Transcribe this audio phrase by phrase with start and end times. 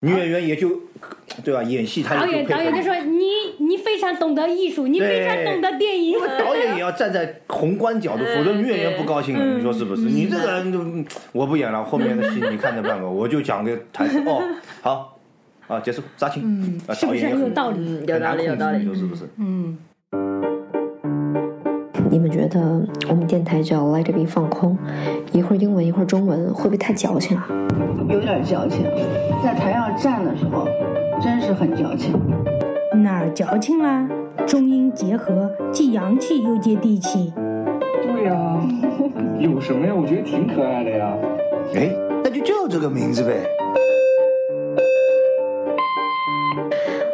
[0.00, 0.68] 女演员也就
[1.42, 1.62] 对吧？
[1.62, 3.26] 演戏他导演导演就说你
[3.58, 6.20] 你非常懂得艺术，你非常懂得电影因。
[6.20, 9.44] 为导演也要站在宏观角度，否则女演员不高兴了。
[9.44, 10.02] 嗯你说是不是？
[10.02, 13.08] 你这个人就嗯我不演了，后面的戏你看着办吧。
[13.08, 14.40] 我就讲个台词，哦，
[14.82, 15.18] 好，
[15.66, 16.42] 啊，结束，扎青。
[16.44, 17.78] 嗯啊是不是导演也很很有道理？
[17.80, 18.84] 嗯，有道理，有道理控制你。
[18.84, 19.28] 说是不是？
[19.38, 19.78] 嗯，
[22.10, 22.60] 你们觉得
[23.08, 24.78] 我们电台叫 Let It Be 放空，
[25.32, 27.46] 一会儿英文一会儿中文，会不会太矫情啊？
[28.08, 28.84] 有点矫情，
[29.44, 30.66] 在台上站的时候，
[31.22, 32.18] 真是很矫情。
[33.02, 34.08] 哪儿矫情啦？
[34.46, 37.32] 中英结合，既洋气又接地气。
[38.02, 38.60] 对呀、
[39.38, 39.94] 有什么呀？
[39.94, 41.12] 我觉得挺可爱的呀。
[41.74, 41.90] 哎，
[42.24, 43.46] 那就叫这个名字呗。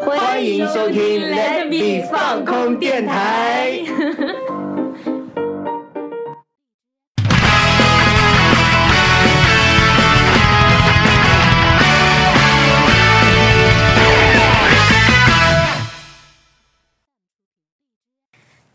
[0.00, 3.80] 欢迎收听 Let Me 放空电台。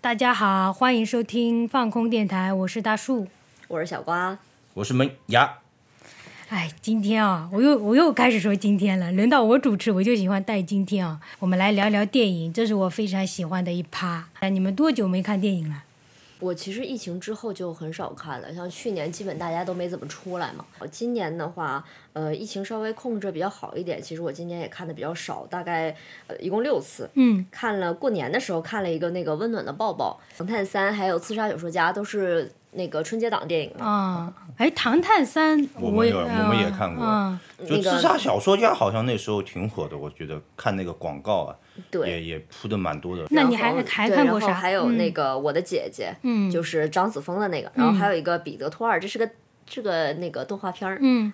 [0.09, 3.27] 大家好，欢迎收听放空电台，我是大树。
[3.67, 4.39] 我是小瓜，
[4.73, 5.59] 我是门牙，
[6.47, 11.21] 哎，今天啊，我又我又开始说今天了，轮到我主持，我就喜欢带今天啊。
[11.37, 14.25] 我们来聊聊电影，这是我非常喜欢的一趴。
[14.39, 15.83] 哎，你们多久没看电影了？
[16.39, 20.65] 我其实疫情之后就很少看了，像去年基本大家都没怎么出来嘛。
[20.89, 25.95] 今年的话，呃，疫情稍微控制比较好一点，其实我今年也看的比较少，大概
[26.27, 27.09] 呃一共六次。
[27.15, 33.85] 嗯，看了过年的时候看了一个那个温暖的抱抱，《唐探三》还有《刺杀小说家》都是那个春节档电影嘛。
[33.85, 41.55] 啊，哎，《唐探三》我们也我们也看过啊，就那个自杀小说家好像那时候挺火的，我觉得看那个广告啊，
[41.89, 43.25] 对也也铺的蛮多的。
[43.31, 49.29] 那你还还看过啥还有那嗯个我的姐姐，嗯就是张子枫的那个，然后还有一个彼得托尔，这是个
[49.65, 50.99] 这个那个动画片儿。
[51.01, 51.31] 嗯，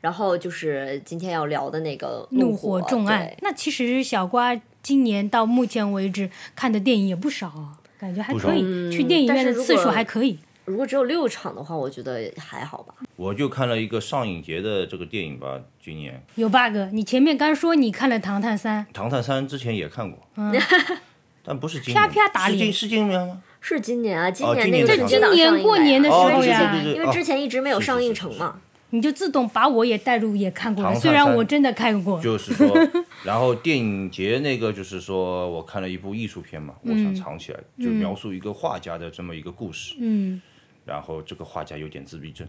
[0.00, 3.30] 然后就是今天要聊的那个怒火火重案。
[3.42, 10.38] 那其实小瓜今年到目前为止看的电影也不少啊，感觉还可以，嗯去电影院的次数还可以。
[10.64, 12.94] 如果只有六场的话，我觉得还好吧。
[13.16, 20.54] 我就看了一个上影节的这个电影吧，今年有 bug，你前面刚说你看了《唐探三》，《唐探三》之前也看过，嗯
[21.42, 23.42] 但不是今啪年，啪打脸是今是今年吗？
[23.60, 28.60] 是今年啊，今年那个年春节档上映这今年过年的时候呀因为之前一直没有上映是是成嘛。
[28.92, 32.20] 你就自动把我也带入也看过了，虽然我真的看过。
[32.20, 32.76] 就是说，
[33.22, 40.42] 然后电影节那个就是说我看了一部艺术片嘛，我想藏起来，就描述一个画家的这么一个故事，嗯，
[40.90, 42.44] 然后这个画家有点自闭症，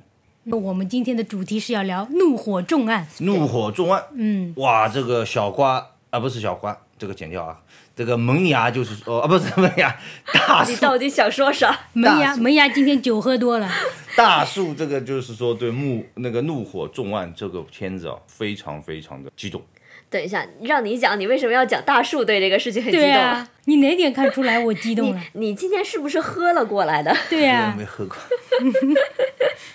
[0.45, 3.07] 那我们今天的主题是要聊怒火重案。
[3.19, 7.61] 怒火重案，嗯，哇，这个小瓜啊不是小瓜，这个剪掉啊，
[7.95, 9.95] 这个门牙就是说啊不是门牙，
[10.33, 10.71] 大树。
[10.71, 11.81] 你到底想说啥？
[11.93, 13.69] 门牙门牙今天酒喝多了，
[14.17, 19.61] 大树这个就是说对怒那个怒火重案这个片子啊，非常非常的激动。
[20.11, 23.07] 等一下，让你讲，你为什么要讲大树对这个事情很激动？
[23.07, 25.21] 对啊，你哪点看出来我激动了？
[25.33, 27.15] 你今天是不是喝了过来的？
[27.29, 28.17] 对啊我，没喝过，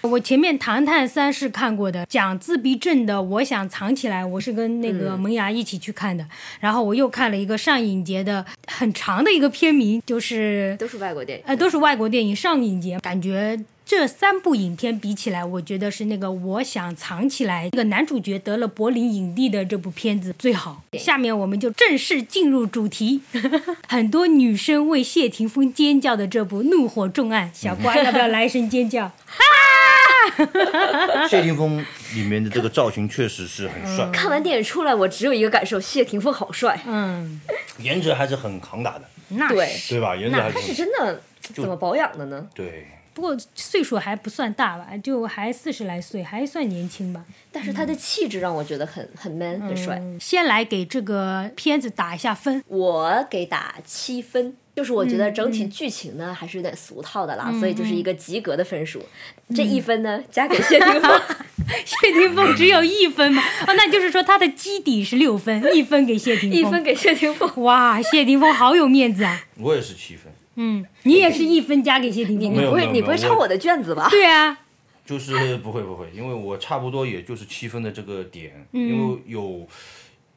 [0.10, 6.22] 我前面《唐探三》是看过的，讲自闭症的，我想藏起来，我是跟那个萌芽一起去看的。
[6.60, 11.44] 然后我又看了一个上影节的很长的一个片名，就是都是外国电影。
[11.46, 13.58] 呃都是外国电影上影节，感觉。
[13.86, 20.82] 这三部影片比起来，我觉得是那个《我想藏起来》这个男主角得了柏林影帝的这部片子最好。
[20.94, 23.22] 下面我们就正式进入主题，
[23.88, 29.08] 很多女生为谢霆锋尖叫的这部《怒火重案》，小瓜要不要来一声尖叫？
[31.30, 31.78] 谢霆锋
[32.16, 36.82] 里面的这个造型确实是很帅，看完电影出来，我只有一个感受：谢霆锋好帅。
[36.88, 37.40] 嗯，
[37.78, 39.94] 颜值还是很扛打的，那对是。
[39.94, 40.16] 对吧？
[40.16, 41.22] 颜值还他是是真的
[41.54, 42.44] 怎么保养的呢？
[42.52, 42.88] 对。
[43.16, 47.24] 不过岁数还不算大吧，就还四十来岁，还算年轻吧。
[47.50, 49.96] 但是他的气质让我觉得很很 man 很帅。
[49.98, 52.62] 嗯先来给这个片子打一下分。
[52.68, 59.02] 我给打七分，就是我觉得整嗯体剧情呢、还是有点俗套的啦，所以就是一个及格的分数。
[59.54, 61.20] 这一分呢加给谢霆锋，
[61.86, 63.42] 谢霆锋只有一分嘛？
[63.66, 66.60] 哦，那就是说他的基底是六分，一分给谢霆锋。
[66.60, 67.64] 一分给谢霆锋。
[67.64, 69.46] 哇，谢霆锋好有面子啊！
[69.58, 72.54] 我也是七分，嗯，你也是一分加给谢霆锋。
[72.54, 74.08] 你不会你不会抄我的卷子吧？
[74.10, 74.58] 对啊，
[75.04, 78.88] 就是不会不会，因为我差不多也就是七分的这个点，嗯。
[78.88, 79.68] 因为有，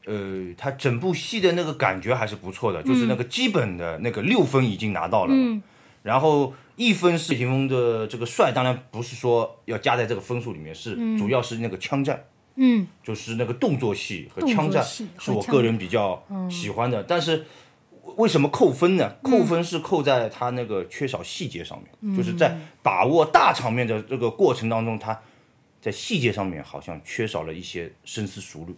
[0.05, 5.61] 呃，他整部戏的那个感觉还是不错的，就是那个基本的那个六分已经拿到了，嗯。
[6.03, 12.25] 然后一分是谢霆锋的这个帅，当然不是说要加在这个分数里面，是主要是那个枪战。
[12.55, 12.87] 嗯。
[13.03, 17.45] 就是那个动作戏和枪战是我个人比较喜欢的，但是
[18.17, 19.15] 为什么扣分呢？
[19.21, 25.19] 扣分是扣在他那个缺少细节上面，就是在把握大场面的这个过程当中，他
[25.81, 28.75] 在细节上面好像缺少了一些深思熟虑。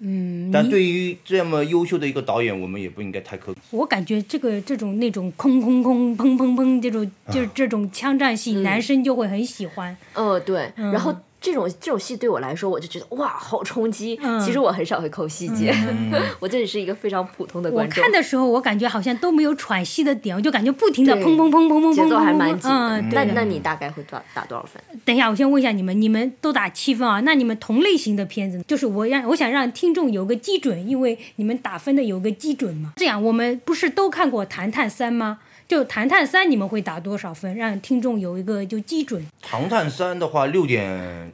[0.00, 3.56] 嗯，但对于这么优秀的一个导演，我们也不应该太苛刻。
[3.70, 9.96] 我感觉这个这种那种空空空砰砰砰这种就是这种枪战戏，男生就会很喜欢。
[10.14, 14.18] 呃，对，然后这种这种戏对我来说，我就觉得哇，好冲击。
[14.22, 15.74] 嗯其实我很少会抠细节，
[16.40, 18.02] 我这里是一个非常普通的我观众。
[18.02, 22.76] 看的时候，我感觉好像都没有喘息的点，我就感觉不停的砰砰砰砰砰砰，节奏还蛮紧的。
[22.76, 24.82] 嗯，那那你大概会打打多少分？
[25.04, 27.20] 等一下，我先问一下你们，你们都打七分啊？
[27.20, 32.92] 那你们同类型的片子，就是我让我想让听众有个基准，因为你们打分的有个基准嘛。
[32.96, 35.38] 这样，我们不是都看过《谈谈三》吗？
[35.68, 37.54] 就《唐探三》，你们会打多少分？
[37.54, 39.22] 让听众有一个就基准。
[39.42, 41.30] 《唐探三》的话，六点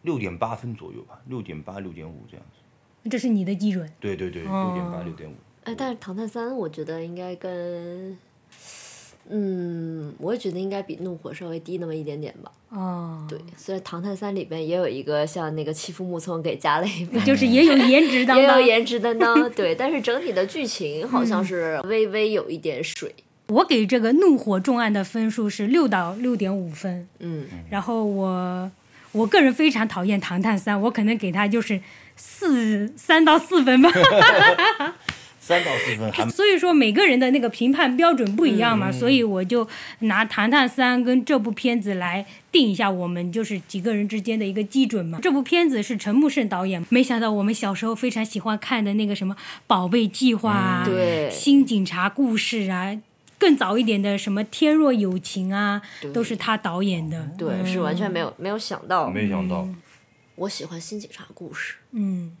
[0.00, 3.10] 六点八分左右吧，六点八、六点五这样子。
[3.10, 3.86] 这是你的基准。
[4.00, 5.34] 对对对，哦六点八、六点五。
[5.64, 8.16] 哎，但是《唐探三》我觉得应该跟，
[9.28, 12.50] 嗯，我也觉得应该比《怒火》稍微低那么一点点吧。
[12.70, 18.60] 哦，对，虽然《唐探三》里边也有一个像那个欺负木村给加了一分，就是也有颜值当 也有。
[18.62, 19.50] 颜值的呢。
[19.54, 23.14] 对，但是整体的剧情好像是微微有一点水。
[23.50, 28.70] 我给这个《怒火重案》的分数是六到六点五分，嗯，然后我
[29.12, 31.80] 我个人非常讨厌《唐探三》，我可能给他就是
[32.16, 33.90] 四三到四分吧。
[35.40, 39.66] 三到四分所以说每个人的那个评判标准不一样嗯嘛，所以我就
[40.00, 45.18] 拿《唐探三》跟这部片子来定一下我们就是几个人之间的一个基准嘛。
[45.20, 49.34] 这部片子是陈木胜导演，没想到我们小时候非常喜欢看的那个什么
[49.66, 52.96] 《宝贝计划》啊，嗯对新警察故事啊。
[53.40, 55.80] 更早一点的什么《天若有情》啊，
[56.12, 57.26] 都是他导演的。
[57.38, 59.10] 对，是完全没有没有想到。
[59.10, 59.66] 没想到。
[60.36, 62.36] 我喜欢新警察故事，嗯，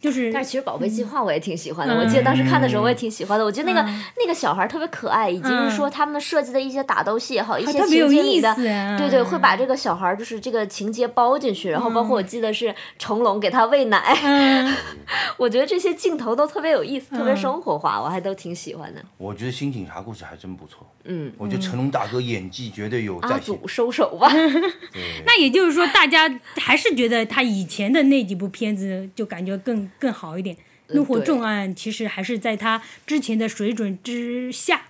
[0.00, 1.94] 就是但是其实《宝贝计划》我也挺喜欢的。
[1.94, 3.44] 嗯我记得当时看的时候我也挺喜欢的。
[3.44, 3.86] 我觉得那个、
[4.18, 11.70] 那个小孩特别可爱，以及是嗯说他们设计的一些打斗戏也好，一些情节里的啊对对，会把这个小孩就是这个情节包进去。
[11.70, 14.74] 然后包括我记得是成龙给他喂奶，嗯
[15.36, 19.02] 我觉得这些镜头都特别有意思，特别嗯生活化，我还都挺喜欢的。
[19.18, 20.86] 我觉得新警察故事还真不错。
[21.04, 23.38] 嗯，我觉得成龙大哥演技绝对有在阿。
[23.38, 24.30] 祖收手吧。
[25.24, 30.54] 那也就是说，大家还是觉得他以前的那几部片子就感觉更更好一点。
[30.94, 34.82] 《怒火重案》其实还是在他之前的水准之下。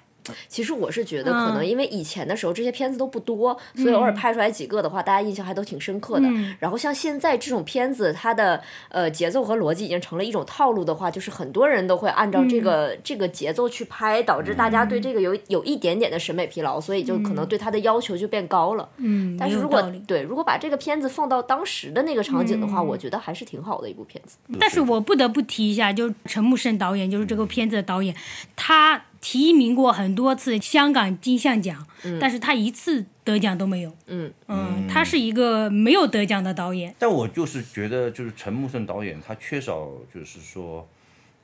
[0.48, 6.28] 其实我是觉得，可能嗯因为以前的时候这些片子都不多，所以偶尔拍出来几个的话，大家印象还都挺深刻的。
[6.28, 18.88] 嗯然后像现在这种片子，它的呃节奏和逻辑已经成了一种套路的话，就是很多人都会按照这个、这个节奏去拍，导致大家对这个有有一点点的审美疲劳，所以就可能对它的要求就变高了。
[18.96, 19.80] 嗯，但是如果。
[20.06, 24.36] 对如果把这个片子放到当时的那个场景的话，我觉得还是挺好的一部片子。
[24.58, 28.14] 但是我不得不提一下，就是陈木胜导演，就是这个片子的导演，
[28.54, 31.86] 他提名过很多次香港金像奖，
[32.20, 33.94] 但是他一次得奖都没有。
[34.06, 36.94] 嗯嗯，他是一个没有得奖的导演。
[36.98, 40.88] 但我就是觉得，就是陈木胜导演他缺少，就是说，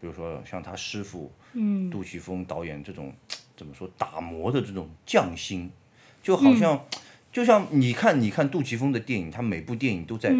[0.00, 3.12] 比如说像他师傅，嗯，杜琪峰导演这种
[3.56, 5.70] 怎么说打磨的这种匠心，
[6.22, 6.82] 就好像，
[7.30, 10.34] 就像你看，你看杜琪峰的电影，他每部电影都在，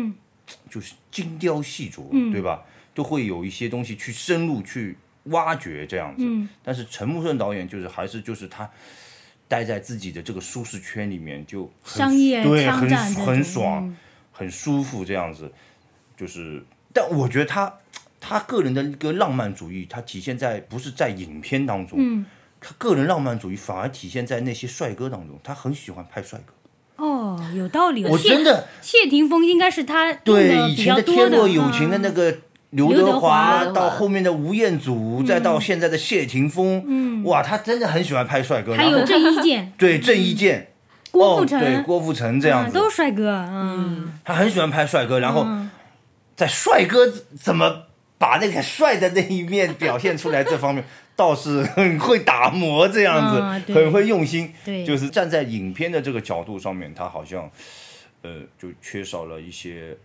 [0.70, 2.62] 就是精雕细琢，对吧？
[2.94, 4.96] 都会有一些东西去深入去
[5.26, 6.25] 挖掘这样子。
[6.62, 8.69] 但是陈木胜导演就是还是就是他。
[9.49, 13.96] 待在自己的这个舒适圈里面，就很商业对很很爽，嗯
[14.32, 15.49] 很舒服这样子，
[16.17, 16.61] 就是，
[16.93, 17.73] 但我觉得他
[18.19, 22.26] 他个人的一个浪漫主义，他体现在不是在影片当中，嗯
[22.61, 27.04] 他个人浪漫主义反而体现在那些帅哥当中，他很喜欢拍帅哥。
[27.04, 28.04] 哦，有道理。
[28.04, 31.02] 我真的谢霆锋应该是他用对以前的《。
[31.06, 32.37] 天若有情》的嗯那个
[32.70, 37.25] 刘刘德德华华，到后面的吴彦祖，再到现在的谢霆锋，嗯。
[37.25, 38.76] 哇，他真的很喜欢拍帅哥。
[38.76, 40.68] 还有郑伊健、 对郑伊健。
[41.12, 43.30] 郭富城，哦、对郭富城这样嗯子，都是帅哥。
[43.49, 45.46] 嗯，他很喜欢拍帅哥，然后
[46.35, 47.06] 在帅哥
[47.40, 47.85] 怎么
[48.18, 50.85] 把那个帅的那一面表现出来，这方面
[51.16, 54.52] 倒是很会打磨，这样子、很会用心。
[54.62, 54.85] 对。
[54.85, 57.50] 就是站在影片的这个角度上面，他好像
[58.20, 59.96] 呃就缺少了一些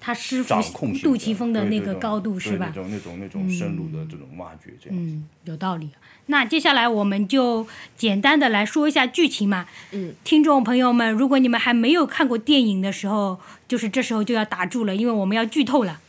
[0.00, 2.90] 他师傅掌控性杜琪峰的那个高度是吧对那？
[2.90, 5.12] 种那种那种深入的这种挖掘，这样子。
[5.12, 5.90] 嗯，有道理。
[6.26, 9.66] 那接下来我们就简单的来说一下剧情嘛。
[9.92, 13.38] 嗯，听众朋友们，如果你们还没有看过电影的时候，
[13.68, 16.00] 就是这时候就要打住了，因为我们要剧透了。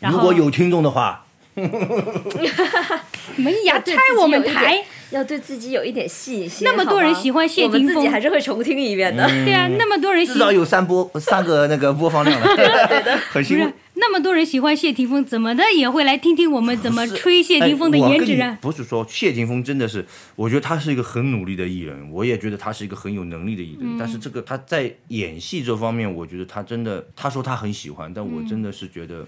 [0.00, 1.26] 然后如果有听众的话
[3.36, 4.86] 没呀，对拆我们自己有一台点。
[5.12, 6.64] 要对自己有一点信心。
[6.64, 9.26] 那么多人喜欢谢我们霆锋自己还是会重听一遍的。
[9.44, 12.46] 对啊，那么多人喜至少有三播三个那个播放量了，
[13.30, 13.74] 很欣慰不是。
[13.94, 18.58] 那么多人喜欢谢霆锋，怎么的也会来听听我们怎么吹谢霆锋的颜值啊？
[18.60, 20.04] 不是说谢霆锋真的是，
[20.34, 23.80] 我觉得他是一个很努力的艺人，我也觉得他是一个很有能力的艺人。
[23.82, 29.26] 嗯但是这个他在演戏这方面，我觉得他真的，他说他很喜欢，但嗯我真的是觉得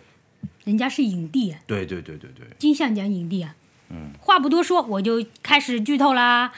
[0.64, 3.54] 人家是影帝啊，对对对对对，金像奖影帝啊。
[3.90, 6.52] 嗯，话不多说，我就开始剧透啦。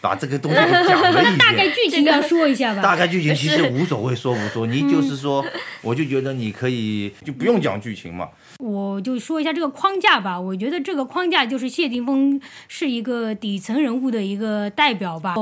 [0.00, 1.38] 把这个东西给讲了 一遍。
[1.38, 2.82] 大概剧情要说一下吧。
[2.82, 5.44] 大概剧情其实无所谓，说不说，你就是说，
[5.80, 8.28] 我就觉得你可以就不用讲剧情嘛。
[8.58, 10.38] 我就说一下这个框架吧。
[10.40, 15.34] 我觉得这个框架就是谢霆锋是一个底层人物的一个代表吧，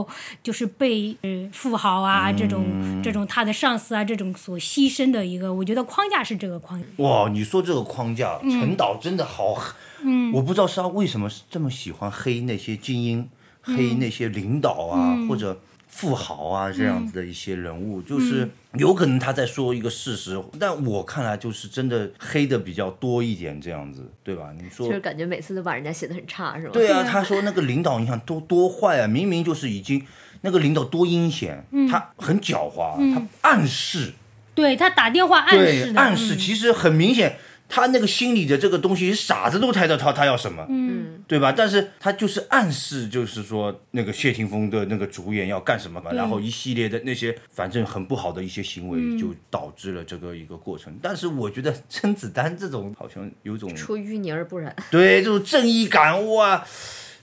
[0.42, 5.52] 就是被呃富豪啊这种这种他的上司啊这种所牺牲的一个。
[5.52, 6.86] 我觉得框架是这个框架。
[6.98, 9.56] 哇，你说这个框架，陈导真的好，
[10.02, 13.28] 嗯，我不知道是他为什么这么喜欢黑那些精英，
[13.62, 15.60] 黑那些领导啊或者。
[15.94, 24.50] 富豪啊，这样子的一些人物，就是有可能他在说一个事实，但我看来就是真的黑的比较多一点，这样子，对吧？
[24.58, 26.70] 你说，就是感觉每次都把人家写的很差，是吧？
[26.72, 30.04] 对啊，他说那个领导，你想多多坏啊，明明就是已经
[30.40, 34.12] 那个领导多阴险，他很狡猾，他暗示，
[34.54, 37.36] 对他打电话暗示，暗示，其实很明显。
[37.74, 41.50] 他那个心里的这个东西，傻子都猜到他他要什么，嗯，对吧？
[41.50, 50.94] 但是他就是暗示，就是说那个谢霆锋的那个主演要干什么嘛，然后一系列的那些反正很不好的一些行为，就导致了这个一个过程。
[51.00, 56.62] 但是我觉得甄子丹这种好像有种出淤泥而不染， 对这种正义感哇，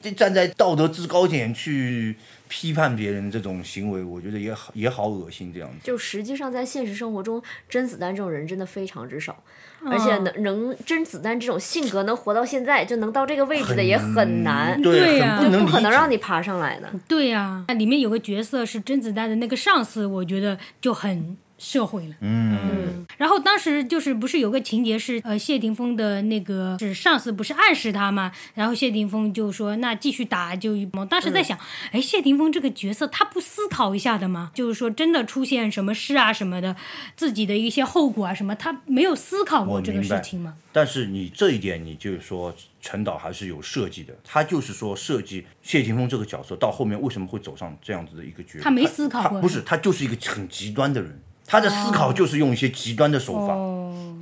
[0.02, 2.16] 就站在道德制高点去。
[2.52, 5.76] 批判别人这种行为，我觉得也好也好恶心这样子。
[5.84, 7.40] 就实际上在现实生活中，
[7.70, 9.44] 甄子丹这种人真的非常之少，
[9.86, 16.90] 而且能能甄子丹这种性格能活到现在，就能到这个位置的也很难，对呀，不可能让你爬上来的。
[17.08, 21.38] 对呀，那里面有个角色是甄子丹的那个上司，我觉得就很。
[21.60, 28.32] 社会了，嗯，然后当时就是不是有个情节是，呃，谢霆锋的那个是上司不是暗示他吗？
[28.56, 31.60] 然后谢霆锋就说那继续打就，我当时在想，
[31.92, 34.52] 哎，谢霆锋这个角色他不思考一下的吗？
[34.56, 36.76] 就是说真的出现什么事啊什么的，
[37.16, 40.56] 自己的一些后果啊什么，他没有思考过这个事情吗？
[40.72, 48.60] 但是你这一点，你就是说陈导还是有设计的，他就是说设计谢霆锋这个角色到后面为什么会走上这样子的一个角色？
[48.62, 51.20] 他没思考过，不是他就是一个很极端的人。
[51.50, 53.56] 他的思考就是用一些极端的手法，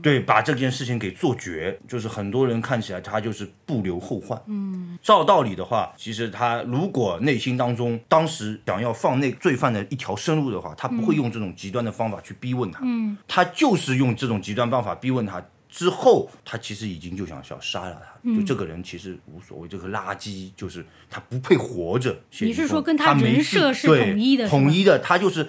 [0.01, 1.77] 对，把这件事情给做绝。
[1.85, 4.41] 就是很多人看起来他就是不留后患。
[4.47, 12.79] 嗯，照道理的话，其实他如果内心当中当时想要放那罪犯的一条生路的话，他不会用这种极端的方法去逼问他。
[12.83, 18.33] 嗯，他就是用这种极端方法逼问他之后，他其实已经就想要杀了他。
[18.33, 22.17] 就这个人其实无所谓，这个垃圾就是他不配活着。
[22.39, 24.47] 你是说跟他人设是统一的？
[24.47, 25.45] 统一的，他就是。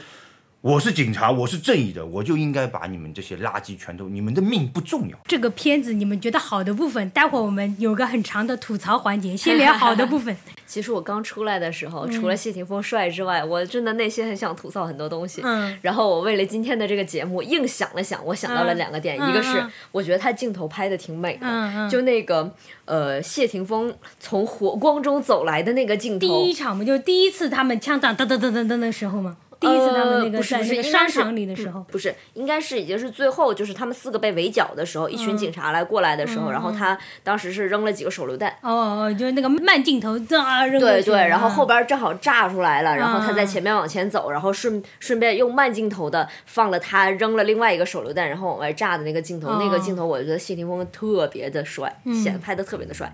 [0.61, 5.17] 我是警察，我是正义的，我就应该把你们这些垃圾全都，你们的命不重要。
[5.25, 10.37] 这个片子你们觉得好的部分，待会儿我们有个很长的吐槽环节，先聊好的部分。
[10.67, 15.41] 其实我刚出来的时候，除了谢霆锋帅之外，我真的内心很想吐槽很多东西。
[15.45, 15.79] 嗯。
[15.81, 22.53] 然后我为了今天的这个节目，硬想了想，我想到了两个点，一个是我觉得他镜头拍的挺美的，就那个
[22.85, 26.27] 呃谢霆锋从火光中走来的那个镜头。
[26.27, 29.37] 第一场不就第一次他们枪战噔噔噔噔噔的时候吗？
[29.61, 38.51] 第一次他们那个在那个商场里的时候，不是，应该是已经是最后，就是他们四个被围剿的时候，一群警察来过来的时候，然后他当时是扔了几个手榴弹。
[38.63, 53.13] 哦哦，就是那个慢镜头，啊扔对对，然后后边正好炸出来了，然后他在前面往前走，然后顺顺便用慢镜头的放了他扔了另外一个手榴弹，然后往外炸的那个镜头，那个镜头我觉得谢霆锋特别的帅，显拍的特别的帅。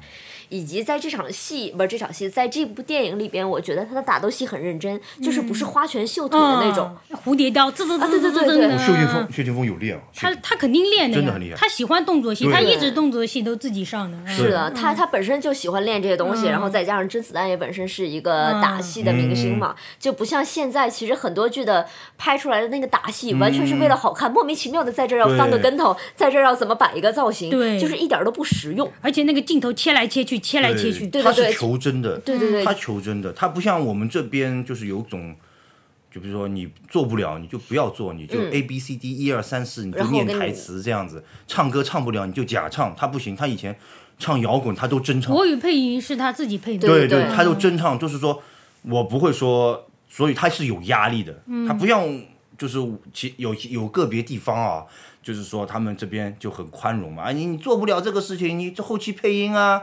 [0.54, 8.78] 以及在这场戏不是这场戏，在这部电影里边，我觉得他的打斗戏很认真，就是不是花拳绣腿的那种蝴蝶刀，滋滋滋滋滋滋。
[8.78, 10.02] 谢霆锋，谢霆锋有练啊。
[10.14, 11.56] 他他肯定练的，真的很厉害。
[11.56, 14.16] 他喜欢动作戏，他一直动作戏都自己上的。
[14.28, 21.84] 是的，他他本身就喜欢练这些东西，然后再加上甄子丹也本身是一个打戏的明星嘛，就不像现在其实很多剧的
[22.16, 28.88] 拍出来的那个打戏，完全是为了好看，莫名其妙的在这要翻个跟头，在这要怎么摆一个造型，就是一点都不实用。
[29.00, 31.08] 而且那个镜头切来切去，切来切去。
[31.08, 35.34] 他是求真的，对对对，他求真的，他不像我们这边就是有种，
[36.12, 43.74] 就比如说你做不了，你就不要做，你就 A B C D 一二三四，你就念台词这样子，唱歌唱不了你就假唱，他不行，他以前
[44.18, 48.42] 唱摇滚他都真唱，国语配音是他自己配的，对对，他都真唱，就是说
[48.82, 51.34] 我不会说，所以他是有压力的，
[51.66, 52.06] 他不像
[52.56, 52.78] 就是
[53.12, 54.84] 其有有个别地方啊，
[55.22, 59.82] 就是说他们这边就很宽容嘛，啊你你做不了这个事情，你这后期配音啊。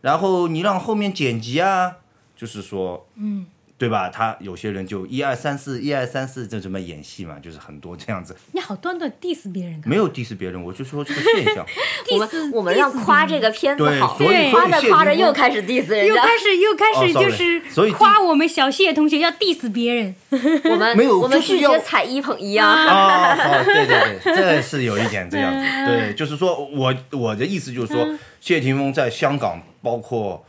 [0.00, 1.96] 然后你让后面剪辑啊，
[2.36, 4.08] 就是说，嗯，对吧？
[4.08, 8.36] 他有些人就一二三四，一二三四，就这么演戏嘛，就是很多这样子。
[8.52, 11.64] 你好端端 diss 别人，没有 diss 别人，我就说这个现象。
[12.10, 16.14] 我们我们要夸这个片子对好，所以夸着夸着又开始 diss 人家。
[16.14, 22.66] 又开始又开哦始就是所以夸我们小谢同学要 diss 别人， 我们没有我们拒绝就是要踩一捧一啊。
[22.68, 25.86] 啊，好，对对对， 这是有一点这样子。
[25.86, 28.08] 对，就是说我我的意思就是说，
[28.40, 30.44] 谢霆锋在香港，包括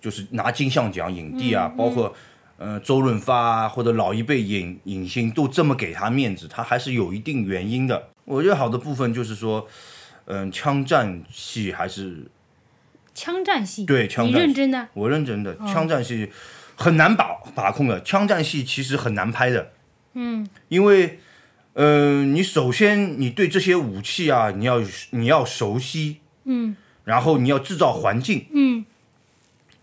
[0.00, 2.14] 就是拿金像奖影帝啊，包括
[2.58, 8.10] 呃周润发啊，或者老一辈影影星都这么给他面子，他还是有一定原因的。
[8.24, 9.66] 我觉得好的部分就是说，
[10.26, 12.26] 嗯、枪战戏还是
[13.14, 16.30] 枪战戏，对枪战认真的，我认真的，枪战戏
[16.74, 19.72] 很难把把控的，枪战戏其实很难拍的。
[20.14, 21.18] 嗯，因为，
[21.74, 28.84] 呃，你首先你对这些武器啊，你要你要熟悉，嗯，然后你要制造环境，嗯，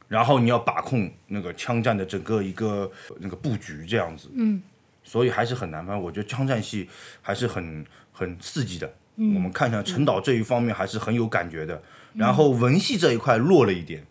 [0.07, 4.61] 然后你要把控那个枪战的整个一个那个布局这样子，嗯，
[5.03, 5.95] 所以还是很难拍。
[5.95, 6.89] 我觉得枪战戏
[7.21, 8.91] 还是很很刺激的。
[9.15, 11.79] 我们看下陈导这一方面还是很有感觉的，
[12.15, 14.03] 然后文戏这一块弱了一点，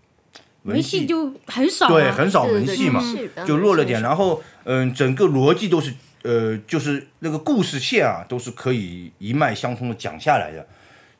[0.64, 3.02] 文戏就很少、啊，对，很少文戏嘛
[3.44, 4.00] 就弱了点。
[4.02, 10.64] 然后，嗯，整个逻辑都是，呃，就是那个故事线啊，都是可以一脉相通的讲下来的，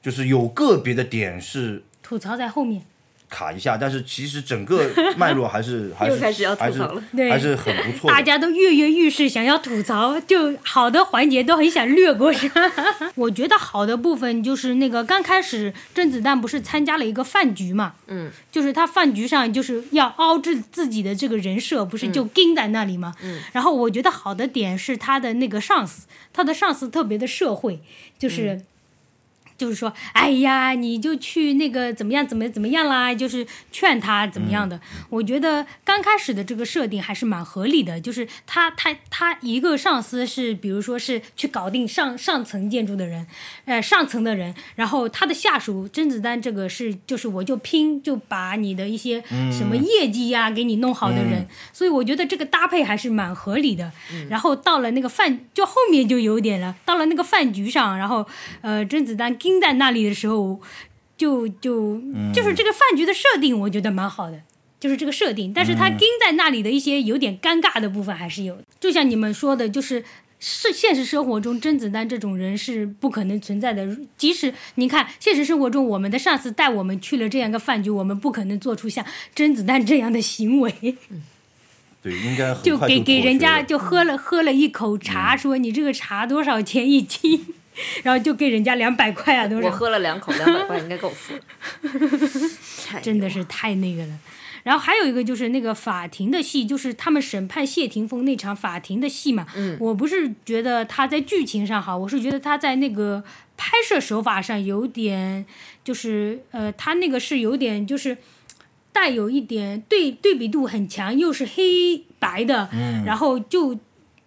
[0.03, 2.83] 就是有个别的点是吐槽在后面。
[3.33, 8.11] 卡一下，但是其实整个脉络还是 还是又开始要吐还是槽了对还是很不错。
[8.11, 12.33] 大家都跃跃欲试，想要吐槽，就好的环节都很想略过。
[12.33, 12.61] 是吧？
[13.15, 23.15] 我觉得好的部分就是那个刚开始甄子丹不是参加了一个饭局嘛，嗯，就是他饭局上就是要凹制自己的这个人设，不是就盯在那里嘛？
[23.23, 27.79] 嗯，然后我觉得好的点是他的那个上司，他的上司特别的社会，
[28.19, 28.63] 就是。
[29.61, 34.81] 就是说，哎呀，你就去那个怎么样，怎么怎么样啦，就是劝他怎么样的。
[35.11, 43.27] 我觉得刚开始的这个设定还是蛮合理的，就是他他他一个上司是，比如说是去搞定上上层建筑的人，
[43.67, 53.93] 呃，上层的人，然后他的下属甄子丹这个是就是我就拼就把你的一些什么业绩呀、给你弄好的人，所以我觉得这个搭配还是蛮合理的。
[54.31, 58.27] 然后到了那个饭，就后面就有点了，到了那个饭局上，然后
[58.63, 60.61] 呃，甄子丹盯在那里的时候，
[61.17, 62.01] 就就
[62.33, 64.41] 就是这个饭局的设定，我觉得蛮好的。
[64.79, 68.63] 就是这个设定，但是他盯在那里的一些有点尴尬的部分还是有的。
[68.79, 70.05] 就像你们说的，就是
[70.39, 73.99] 是现实生活中甄子丹这种人是不可能存在的。
[74.17, 80.73] 即使你看现实生活中我们的上司带我们去了这样一个饭局，我们不可能做出像甄子丹这样的行为。
[82.03, 87.55] 对，应该很就给给人家就喝了喝了一口茶，说你这个茶多少钱一斤，
[88.03, 91.41] 然后就给人家两百块啊都是我，喝了两口，两百块应该够付了。
[93.01, 94.19] 真的是太那个了。
[94.63, 99.47] 然后还有一个就是那个法庭的戏，就是他们审判谢霆锋那场法庭的戏嘛。
[99.57, 103.25] 嗯，我不是觉得他在剧情上好，我是觉得他在那个
[103.57, 105.47] 拍摄手法上有点，
[105.83, 108.19] 就是呃，他那个是有点就是
[108.93, 113.79] 带有一点对对比度很强，又是黑白的，嗯、然后就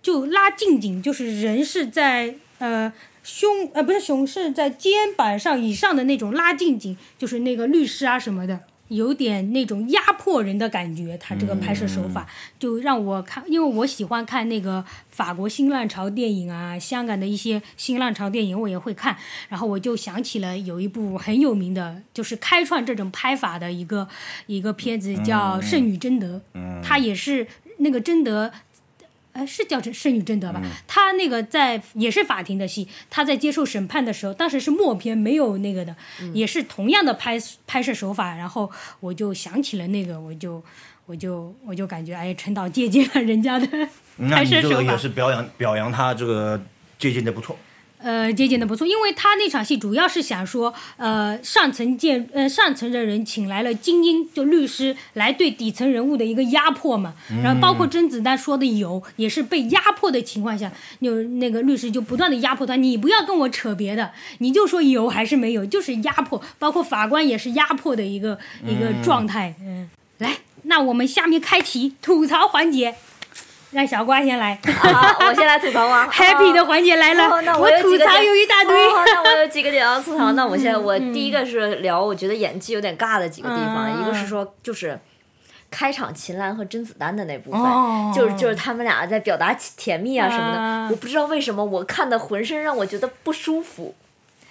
[0.01, 2.91] 就拉近景，就是人是在呃。
[3.23, 8.59] 胸呃不是胸是在肩膀上以上的那种拉近景，就是那个律师啊什么的，
[8.89, 11.17] 有点那种压迫人的感觉。
[11.17, 12.27] 他这个拍摄手法、
[12.59, 19.15] 就让我看，因为我喜欢看那个法国新浪潮电影啊，香港的一些新浪潮电影我也会看，
[19.47, 24.07] 然后我就想起了有一部很有名的，就是开创这种拍法的一个
[24.47, 26.41] 一个片子叫《圣女贞德》，
[26.83, 28.51] 它也是那个贞德。
[29.33, 30.61] 哎，是叫圣女贞德吧？
[30.87, 35.95] 他那个在也是法庭的戏，他在接受审判的时候，当时是默片，没有那个的，
[36.33, 38.35] 也是同样的拍拍摄手法。
[38.35, 40.63] 然后我就想起了那个，我就
[41.05, 43.67] 我就我就感觉，哎，陈导借鉴了人家的
[44.29, 44.97] 拍摄手法你这个也。
[44.97, 46.61] 是表扬表扬他这个
[46.97, 47.57] 借鉴的不错。
[48.03, 57.13] 呃，借鉴的不错，因为他那场戏主要是想说，呃，上层建呃上层的人请来了精英，就律师来对底层人物的一个压迫嘛。
[57.41, 60.69] 然后包括甄子丹说的有，也是被压迫的情况下，
[61.01, 66.41] 就那个律师就不断的压迫他，你不要跟我扯别的，你就说有还是没有，就是压迫。
[66.59, 68.37] 包括法官也是压迫的一个、
[68.67, 69.55] 一个状态。
[69.61, 72.95] 嗯，来，那我们下面开启吐槽环节，
[73.73, 74.57] 让小瓜先来。
[74.79, 78.73] 好，我先来吐槽啊 Happy 的环节来了，哦那我吐槽有一大堆。
[78.87, 80.31] 哦那我有几个点要吐槽。
[80.33, 84.99] 那我现在我第一个是聊我觉得演技有点尬的几个地方，嗯一个是说就是。
[85.75, 93.95] 开场秦岚和甄子丹的那部分，哦就是就是他们俩在表达甜蜜啊什么的，啊我不知道为什么我看的浑身让我觉得不舒服。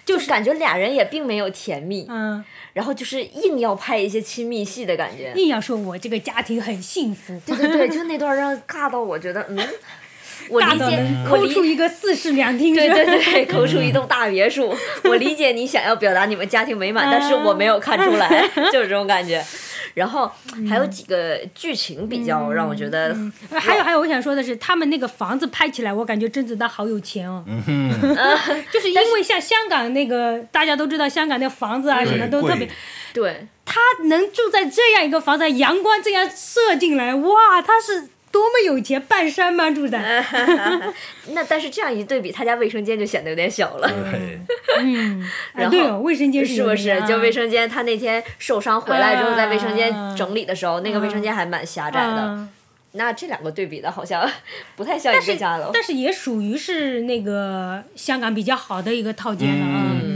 [0.04, 5.32] 就是感觉俩人也并没有甜蜜，嗯，然后就是硬要拍一些亲密戏的感觉。
[5.36, 9.58] 硬要说我这个家庭很幸福，对对对，就那段让尬到我觉得，嗯，
[10.50, 14.74] 我理解，抠出一个四室两厅，对对对，抠出一栋大别墅。
[15.04, 19.44] 我理解你想要表达你们家庭美满，但是我没有看出来， 就是这种感觉。
[19.94, 20.30] 然后
[20.68, 23.16] 还有几个剧情比较让我觉得，
[23.50, 27.44] 呃还有还有，我想说的是，他们那个房子拍起来，我感觉甄子丹好有钱哦。
[27.48, 27.90] 嗯
[28.72, 32.68] 就是因为像香港那个，大家都知道香港那房子啊什么都特别，
[33.12, 39.98] 对他能住在这样一个房子，阳光这样射进来，哇，他是多么有钱，半山吗住的？
[41.32, 43.88] 那但是这样一对比，他家卫生间就显得有点小了。
[44.80, 45.22] 嗯，
[45.54, 47.00] 然后啊对哦，卫生间是不是？
[47.06, 52.16] 就卫生间，他那天受伤回来之后，在卫生啊间整理的时候，那个卫生间还蛮狭窄的。
[52.16, 52.48] 啊
[52.94, 54.30] 那这两个对比的好像
[54.76, 55.70] 不太像一个家楼。
[55.72, 59.80] 但是也属于是那个香港比较好的一个套间了啊。
[59.94, 60.11] 嗯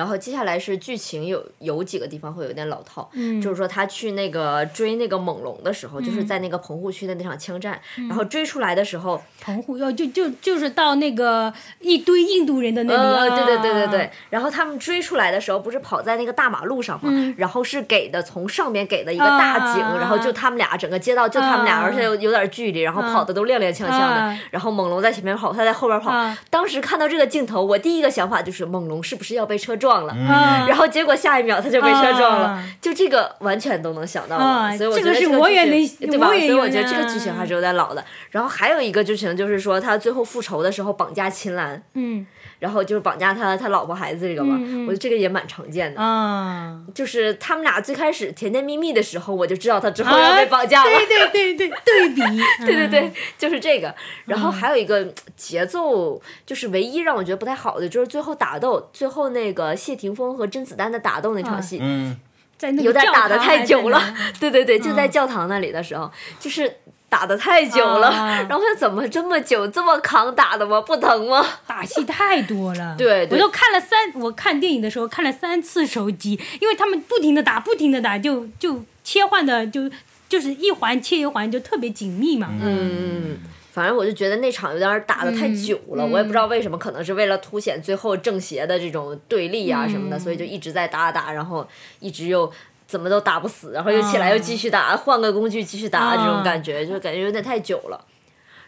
[0.00, 3.38] 然后接下来是剧情有有几个地方会有点老套，嗯。
[3.38, 8.08] 就是说他去那个追那个猛龙的时候，就是在那个棚户区的那场枪战，嗯。
[8.08, 26.38] 然后追出来的时候，棚户要就就就是到那个一堆印度人的那里啊，呃，对对对对对，然后他们追出来的时候，不是跑在那个大马路上嘛，然后是给的从上面给的一个大景，然后就他们俩整个街道就他们俩，啊而且有有点距离，然后跑的都踉踉跄跄的啊，然后猛龙在前面跑，他在后边跑啊。
[26.48, 30.12] 当时看到这个镜头，我第一个想法就是猛龙是不是要被车撞了？
[30.12, 30.66] 啊。
[30.68, 32.48] 然后结果下一秒他就被车撞了。
[32.48, 36.26] 啊，就这个完全都能想到啊，所以我这个是觉得这我也剧情对吧？
[36.28, 38.04] 所以我觉得这个剧情还是有点老的。
[38.30, 42.26] 然后还有一个剧情就是说他最后复仇的时候绑架秦岚，嗯
[42.60, 44.54] 然后就是绑架他他老婆孩子这个嘛，
[44.86, 46.00] 我觉得这个也蛮常见的。
[46.00, 50.90] 啊，就是他们俩最开始甜甜蜜蜜的时候，我就知道他之后要被绑架了。
[50.90, 52.22] 对对对对，对 比，
[52.64, 53.92] 对对对，就是这个。
[54.26, 55.04] 然嗯后还有一个
[55.36, 62.16] 节奏，就是唯一让我觉得不太好的，就是最后打斗，最后那个谢霆锋和甄子丹的打斗那场戏，嗯，
[62.58, 64.00] 在那有点打的太久了。
[64.38, 66.76] 对对对，就在教堂那里的时候，就是
[67.10, 68.08] 打的太久了。
[68.08, 70.80] 啊然后怎么这么久，这么扛打的吗？
[70.80, 71.44] 不疼吗？
[71.66, 79.90] 打戏太多了， 对对我都看了三，我看电影的时候看了三次手机，因为他们不停的打，不停的打，就就切换的就
[80.28, 82.48] 就是一环切一环，就特别紧密嘛。
[82.62, 83.38] 嗯，
[83.72, 91.66] 反正我就觉得那场有点打的太久了，嗯我也不知道为什么，可能是为了凸显最后正邪的这种对立啊什么的，嗯所以就一直在打打，然后
[91.98, 92.50] 一直又。
[92.90, 98.04] 怎么都打不死，然后又起来又继续打，换个工具继续打，啊这种感觉就感觉有点太久了。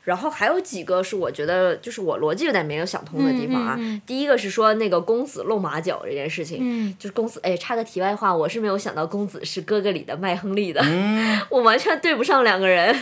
[0.05, 3.75] 然后还有几个是我觉得就是我逻辑有点没有想通的地方啊。
[3.79, 10.81] 嗯嗯嗯第一个是说那个公子露马脚这件事情，嗯就是公子，哎，插个题外话，我是没有想到公子是哥哥里的麦亨利的，
[11.51, 12.97] 我完全对不上两个人。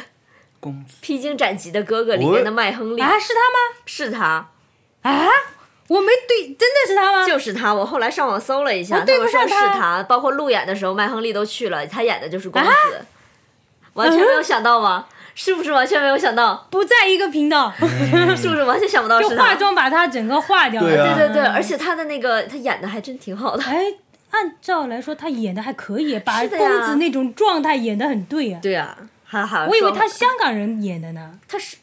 [0.59, 3.81] 公子披荆斩棘的哥哥里面的麦亨利、啊，是他吗？
[3.87, 4.51] 是他，
[5.01, 5.27] 啊，
[5.91, 7.27] 我没对，真的是他吗？
[7.27, 7.75] 就是他。
[7.75, 13.03] 我后来上网搜了一下，我对不他们说是他他，包括路演的时候，麦亨利都去了，他演的就是公子，啊
[13.95, 15.07] 完全没有想到吗？
[15.35, 16.69] 是不是完全没有想到？
[16.71, 17.73] 不在一个频道，
[18.39, 19.53] 是不是完全想不到就是化？
[19.57, 20.89] 妆把他整个化掉了。
[20.89, 23.65] 对啊对对对，而且他的那个他演的还真挺好的。
[23.65, 23.85] 哎，
[24.31, 28.61] 按照来说他演的还可以，把公子那种状态演的很对啊。
[28.63, 31.33] 对啊，还还我以为他香港人演的呢。
[31.49, 31.77] 他是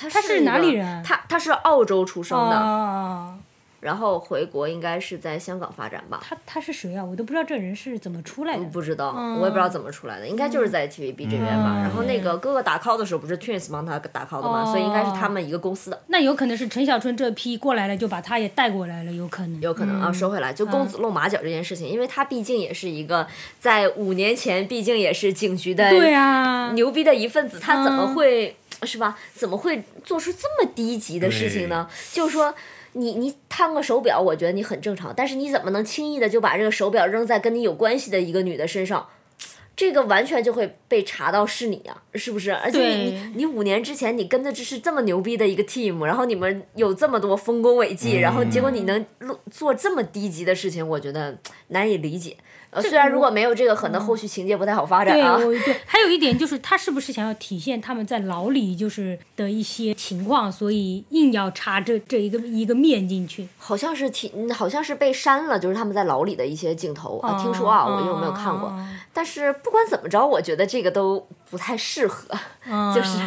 [0.00, 3.34] 他他是哪里人他他是澳洲出生的，哦，
[3.80, 6.20] 然后回国应该是在香港发展吧。
[6.22, 7.02] 他他是谁啊？
[7.04, 8.64] 我都不知道这人是怎么出来的。
[8.64, 11.76] 不知道，嗯我也不知道怎么出来的，应该就是在 TVB 这边吧。
[11.76, 19.60] 嗯然后那个哥哥打 call 的时候，不是 Twins 帮他打 call 的嘛，哦所以应该是他们一个公司的，那有可能是陈小春这批过来了，就把他也带过来了，有可能。
[19.60, 20.08] 有可能啊。
[20.08, 23.26] 嗯说回来，就公子露马脚这件事情，因为他毕竟也是一个
[23.58, 29.18] 在五年前，毕竟也是警局的对啊，牛逼的一份子，他怎么嗯会、是吧？
[29.34, 31.88] 怎么会做出这么低级的事情呢？
[32.12, 32.54] 就是说。
[32.92, 39.06] 你你贪个手表，我觉得你很正常，但是你怎么能轻易的就把这个手表扔在跟你有关系的一个女的身上？
[39.76, 42.52] 这个完全就会被查到是你啊，是不是？
[42.52, 51.38] 而且你你你五年之前你跟的这是这么牛逼的一个 team，然后你们有这么多丰功伟绩，然后结果你能做做这么低级的事情，我觉得
[51.68, 52.36] 难以理解。
[52.70, 55.36] 呃，虽然如果没有这个，可能后续情节不太好发展，啊。
[55.36, 63.48] 对对， 还有一点就是，他是不是想要体现他们在牢里就是的一些情况，所以硬要插这这一个一个面进去？
[63.58, 67.34] 好像是挺，嗯好像是被删了，就是他们在牢里的一些镜头啊。
[67.36, 68.68] 哦听说啊，我又没有看过。
[68.68, 72.28] 哦但是不管怎么着，我觉得这个都不太适合。
[72.94, 73.18] 就是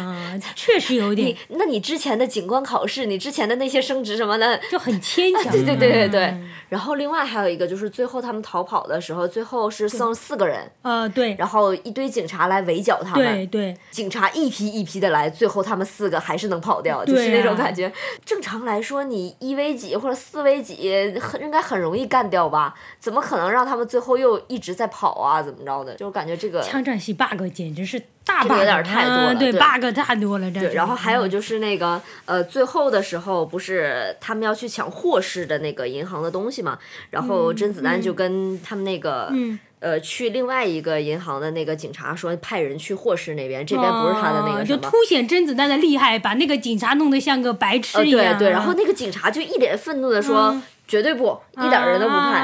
[0.54, 5.42] 确实有点你，那你之前的警官考试，你之前的那些升职什么的，就很牵强。
[5.52, 6.24] 对对对对对。
[6.26, 13.24] 嗯然后另外还有一个就是最后他们逃跑的时候，最后是剩四个人，呃，对然后一堆警察来围剿他们。
[13.32, 17.92] 对对，警察一批一批的来，最后他们四个还是能跑掉，就是那种感觉。
[18.24, 22.74] 正常来说，你一 v 几或者四 v 几，很应该很容易干掉吧？
[22.98, 25.40] 怎么可能让他们最后又一直在跑啊？
[25.40, 25.94] 怎么着的？
[25.94, 36.78] 就感觉这个枪战系 bug 简直是 bug，个有点太多对对 bug 太多了，这对，然后还有就是那个呃，最后的时候不是他们要去抢霍氏的那个银行的东西嘛？
[37.10, 44.78] 然后甄子丹就跟他们那个、嗯呃去另外一个银行的那个警察说，派人去霍氏那边，这边不是他的那哦个什么。
[44.80, 48.38] 就凸显甄子丹的厉害，把那个警察弄得像个白痴呃，一样。
[48.38, 50.58] 对对，然后那个警察就一脸愤怒的说
[50.88, 52.40] ：“绝对不，一点人都不派。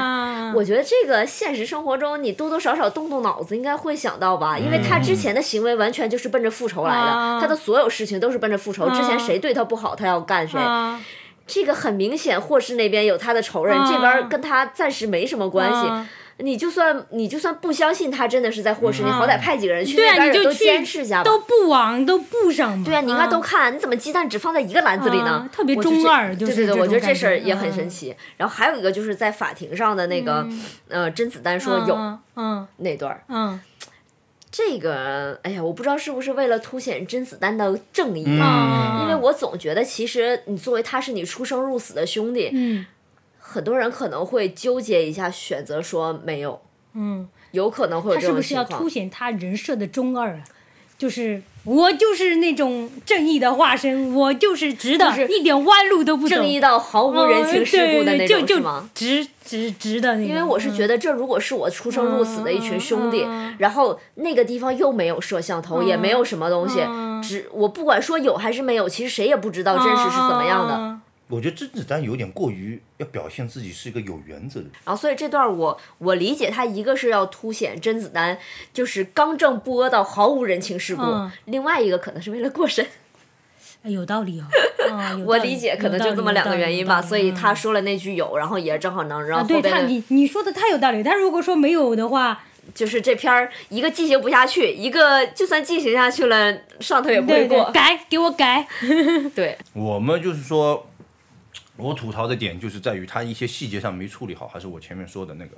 [0.51, 4.57] 啊我觉得这个现实生活中，你多多少少动动脑子，应该会想到吧？
[4.57, 8.89] 因为他之前的行为完全就是奔着复仇来的，啊他的所有事情都是奔着复仇。
[8.89, 10.59] 之前谁对他不好，他要干谁。
[10.59, 11.01] 啊
[11.47, 15.89] 这个很明显，霍氏那边有他的仇人，啊这边跟他暂时没什么关系。
[16.41, 21.23] 啊你就算你就算不相信他真的是在霍氏，你好歹派几个人去那边也都监视一下吧。
[21.23, 22.83] 都不往都不上嘛。
[22.83, 25.31] 对啊，你应该都看，你怎么鸡蛋只放在一个篮子里呢？
[25.31, 25.49] 啊？
[25.53, 27.73] 特别中二就是对对对，我觉得这事儿也很嗯。
[27.73, 28.15] 神奇。
[28.37, 30.47] 然后还有一个就是在法庭上的那个，
[30.87, 32.67] 呃，甄子丹说有嗯嗯。
[32.77, 33.59] 那段儿，嗯。
[34.51, 42.85] 这个，哎呀，我不知道是不是为了凸显甄子丹的正义因为我总觉得其实你作为他是你出生入死的兄弟，嗯
[43.51, 46.61] 很多人可能会纠结一下，选择说没有，
[46.93, 48.71] 嗯，有可能会有这他是不是种情况。
[48.71, 50.43] 要凸显他人设的中二啊？
[50.97, 59.05] 就是我就是那种正义的化身，我就是直的，就是一点弯路都不走，正义到毫无人情世故的那种，哦对对就是吗就？
[59.05, 60.27] 直直直的那种。
[60.27, 63.25] 因为我是觉得，这如果是我出生入死的一群兄弟，
[63.57, 66.81] 然后那个地方又没有摄像头，也没有什么东西，
[67.27, 70.99] 只我不管说有还是没有，其实谁也不知道真实是怎么样的。
[71.31, 71.35] 的。
[71.37, 74.73] 我觉得甄子丹有点过于要表现自己是一个有原则的人。
[74.85, 78.37] 然后，所以这段我我理解他一个是要凸显甄子丹
[78.73, 82.85] 就是刚正不阿到毫无人情世故，嗯另外一个可能是为了过审。
[83.83, 84.45] 哎有道理哦。
[85.25, 91.01] 我理理解可能就这么两个原因吧，所以他嗯说了那句有，然后也正好能让啊，对他，你你说的太有道理。
[91.01, 92.43] 他如果说没有的话，
[92.75, 97.71] 就是这片儿一个进行不下去，一个就算进行下去了，上头也不会对对过。
[97.71, 98.67] 改给我改。
[99.33, 100.87] 对，我们就是说，
[101.81, 105.57] 我吐槽的点就是在于他一些细节上没处理好，还是我前面说的那个。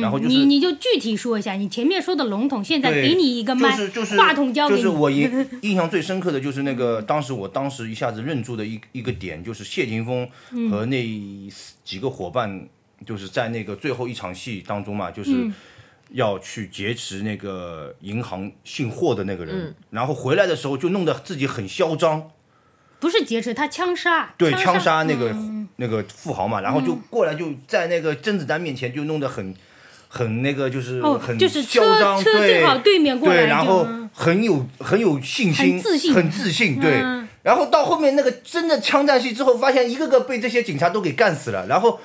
[0.00, 4.82] 然后就是你你就具体说一下，你前面说的笼统，现在给你一个麦，就是就是话筒交给你。
[4.82, 11.04] 就是我印 印象最深刻的就是那个当时我当时一下子认住的一一个点，就是谢霆锋嗯和那
[11.84, 12.68] 几个伙伴，
[13.04, 15.32] 就是在那个最后一场戏当中嘛，就是。
[15.32, 15.52] 嗯
[16.14, 22.30] 要去劫持那个银行姓霍的那个人，嗯然后回来的时候就弄得自己很嚣张，
[23.02, 24.32] 不是劫持，他枪杀。
[24.38, 29.52] 对，枪枪杀那个、嗯那个富豪嘛，然后就过来就在那个甄子丹面前就弄得很
[30.06, 37.00] 很那个就是哦很就是嚣车张，车对正好对面过来对，然后嗯很有很有信心，很自信很自信，对。
[37.02, 41.98] 嗯然后到后面那个真的枪战戏之后，发现一个个被这些警察都给干死了，然后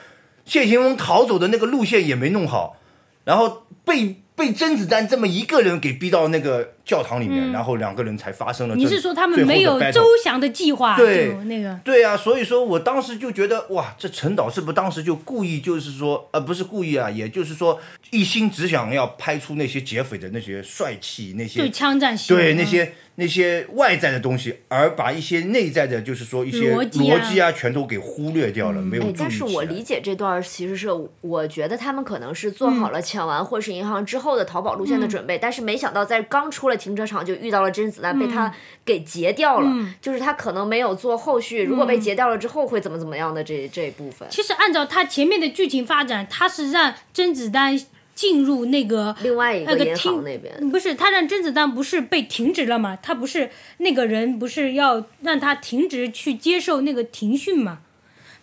[0.46, 2.78] 谢霆锋逃走的那个路线也没弄好，
[3.24, 10.96] 然后被被甄子丹这么一个人给逼到那个教堂里面，然后两个人才发生了你是说他们没有周详的计划？
[10.96, 11.78] 对那个。
[11.84, 17.80] 对啊，所以说我当时就觉得哇，这陈导是不是当时就故意就是说，呃，不是故意啊，也就是说
[18.12, 22.34] 一心只想要拍出那些劫匪的那些帅气，那些就枪战戏。
[22.34, 30.88] 嗯对那些那些外在的东西，而把一些内在的，就是说一些逻辑啊辑啊，全都给忽略掉了，没有但是我理解这段其实是，
[31.22, 38.54] 我觉得他们可能是做好了抢完霍氏银行之后的逃跑路线的准备，但是没想到在刚出了停车场就遇到了甄子丹，被他
[38.86, 39.70] 给截掉了。
[40.00, 44.28] 就是他可能没有做后续，如果被截掉了之后会怎么怎么样的这这一部分。
[44.30, 47.78] 其实按照他前面的剧情发展，他是让甄子丹
[48.16, 52.98] 进入那个另外一个银那个那边，不是他让甄子丹不是被停职了吗？
[53.02, 57.80] 他不是那个人不是要让他停职去接受那个停训吗？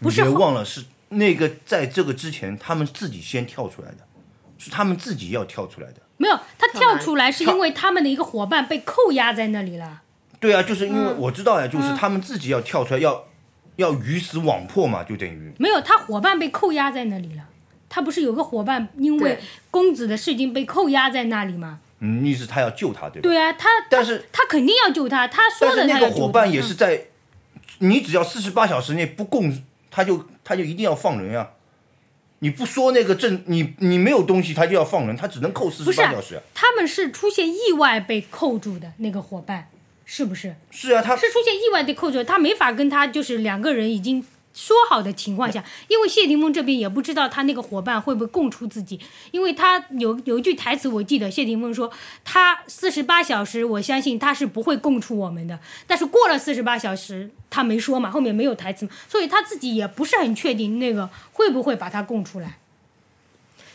[0.00, 3.98] 不是别忘了是那个在这个之前，他们自己先跳出来的，
[4.58, 6.02] 是他们自己要跳出来的。
[6.16, 10.02] 没有他跳出来是因为他们的一个伙伴被扣押在那里了。
[10.40, 13.24] 对啊，就是因为嗯我知道呀，就是他们自己要跳出来，要
[13.76, 17.42] 要鱼死网破嘛，就等于没有，他伙伴被扣押在那里了。
[17.88, 19.38] 他不是有个伙伴因为
[19.70, 21.78] 公子的事情被扣押在那里吗？
[22.00, 23.28] 嗯，意思他要救他，对吧？
[23.28, 26.00] 对啊，他但是他肯定要救他，他说的那。
[26.00, 27.04] 个伙伴也嗯是在，
[27.78, 31.48] 你只要四十八小时内不供，他就他就一定要放人呀。
[32.40, 36.42] 你不说那个证，你你没有东西，他就要放人，他只能扣四十八小时啊。
[36.54, 39.68] 他们是出现意外被扣住的那个伙伴，
[40.04, 40.54] 是不是？
[40.70, 48.98] 是啊，他是出现意外被扣住，他没法跟他就是两个人已经说好的情况下，因为谢霆锋这边也不知道他那个伙伴会不会供出自己，
[49.32, 51.90] 因为他有有一句台词我记得谢霆锋说
[52.24, 62.58] 他四十八小时，我相信他是不会供出我们的，但是过了四十八小时他没说嘛，后面没有台词嘛，所以他自己也不是很确定那个会不会把他供出来。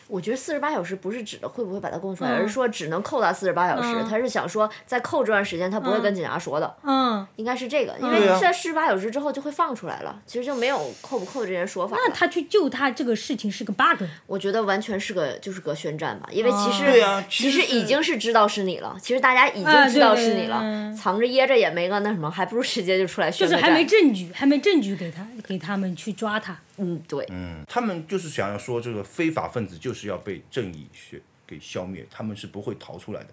[0.10, 3.94] 我觉得四十八小时不是指的会不会把他供出来，嗯而是说只能扣他四十八小时。
[3.96, 12.04] 嗯他是想说，在扣这段时间他不会跟警察说的，嗯，应该是这个，因为在四十八小时之后就会放出来了，其实就没有扣不扣这些说法了。
[12.06, 14.04] 那他去救他这个事情是个 bug。
[14.26, 23.58] 我觉得完全是个就是个宣战吧，因为其实、啊其其实已经是知道是你了，其实大家已啊经知道是你了，嗯藏着掖着也没个那什么，还不如直接就出来宣战。
[23.58, 26.58] 就是还没证据，还没证据给他给他们去抓他。
[26.80, 33.30] 嗯，对，嗯，他们就是想要说这个非法分子就是要被正义学给消灭，他们是不会逃出来的。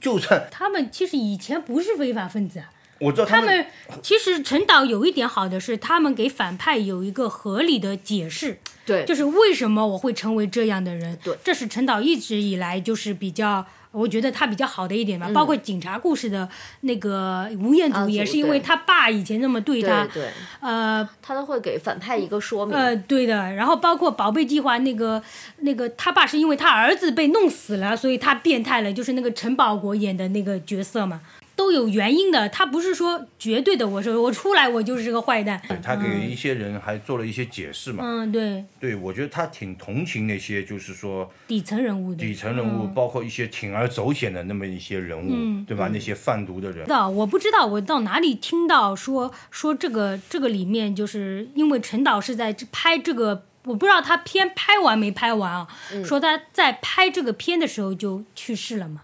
[0.00, 3.66] 就算他们其实以前不是非法分子啊，我知道们他们
[4.02, 11.18] 其实陈导有一点好的是，他们给反派有一个合理的解释，对，就是为什么我会成为这样的人。
[11.22, 13.66] 对这是陈导一直以来就是比较。
[13.92, 16.46] 我觉得他比较好的一点吧，包括警察故事的
[16.82, 20.30] 那个吴彦祖，也是因为他爸以前那么对他，对对，
[20.60, 22.76] 呃他都会给反派一个说明。
[22.76, 23.54] 呃，对的。
[23.54, 25.22] 然后包括宝贝计划那个
[25.60, 31.22] 那个他爸是因为他儿子被弄死了，所以他变态了，就是那个陈宝国演的那个角色嘛，
[31.56, 32.48] 都有原因的。
[32.50, 35.60] 他不是说绝对的，我说我出来我就是个坏蛋。
[35.66, 38.04] 对他给一些人还做了一些解释嘛。
[38.04, 42.18] 嗯，对，对，我觉得他挺同情那些就是说底层人物的。
[42.18, 45.88] 底层人物，包括一些铤而走险的那么一些人物，嗯对吧？
[45.92, 55.66] 那些贩毒的人知，道，我不知道我到哪里听到说说这个这个里面，就是因为陈导是在拍这个，我不知道他片拍完没拍完啊，
[56.04, 59.02] 说他在拍这个片的时候就去世了嘛。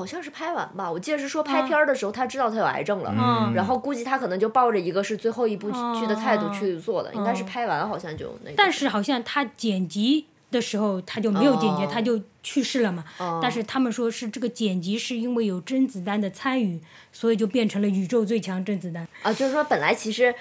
[0.00, 8.54] 好像是拍完吧，我记得是说拍片儿的时候他知道他有癌症了，嗯然后估计他可能就抱着一个是最后一部剧的态度哦去做的，应该是拍完好像就那个。
[8.56, 13.04] 但是好像他剪辑的时候他就没有剪辑，哦他就去世了嘛。
[13.18, 16.80] 哦但是他们说是这个剪辑是因为有甄子丹的参与，
[17.12, 19.06] 所以就变成了宇宙最强甄子丹。
[19.22, 20.34] 啊，就是说本来其实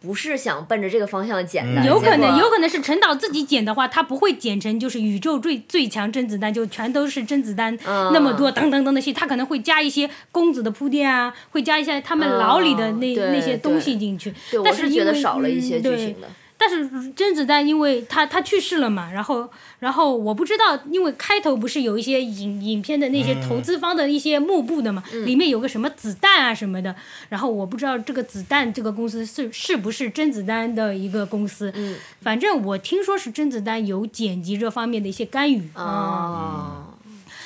[0.00, 8.12] 不是想奔着这个方向剪的，有可能，有可能是陈导自己剪的话，他不会剪成就是宇宙最最强甄子丹，就全都是甄子丹嗯。
[8.12, 13.32] 那么多等等等的戏，他可能会加一些公子的铺垫啊，会加一些他们牢里的那、嗯。
[13.32, 14.32] 那些东西进去。
[14.64, 15.96] 但因为是觉得少了一些嗯对。
[15.96, 16.28] 剧情的。
[16.60, 26.94] 但是甄子丹因为他他去世了嘛，然后然后我不知道，因为开头不是有一些影影片的那些投资方的一些幕布的嘛，里面有个什么子弹啊什么的，
[27.28, 31.96] 然后我不知道这个子弹这个公司是是不是甄子丹的一个公司，嗯。
[32.20, 35.62] 反正我听说是甄子丹有剪辑这方面的一些干预。
[35.74, 36.88] 啊、啊，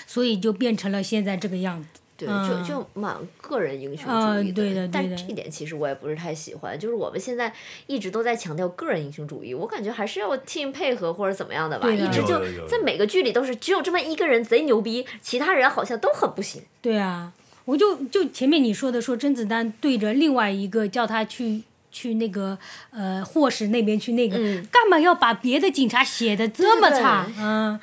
[0.06, 2.00] 所以就变成了现在这个样子。
[2.26, 6.78] 对，嗯就就蛮个人英雄主义嗯对的对的但这一点其实我也不是太喜欢。
[6.78, 7.52] 就是我们现在
[7.86, 11.86] 一直都在强调个人英雄主义，我感觉还是要 team 配合或者怎么样的吧。
[11.88, 16.62] 的一直就在每个剧里都是只有这么一个人贼牛逼，其他人好像都很不行。
[16.80, 17.32] 对啊，
[17.64, 22.58] 我就就前面你说的，说甄子丹对着另外一个叫他去去那个
[22.90, 27.26] 呃霍氏那边去那个，嗯干嘛要把别的警察写的这么对对差？
[27.38, 27.80] 嗯，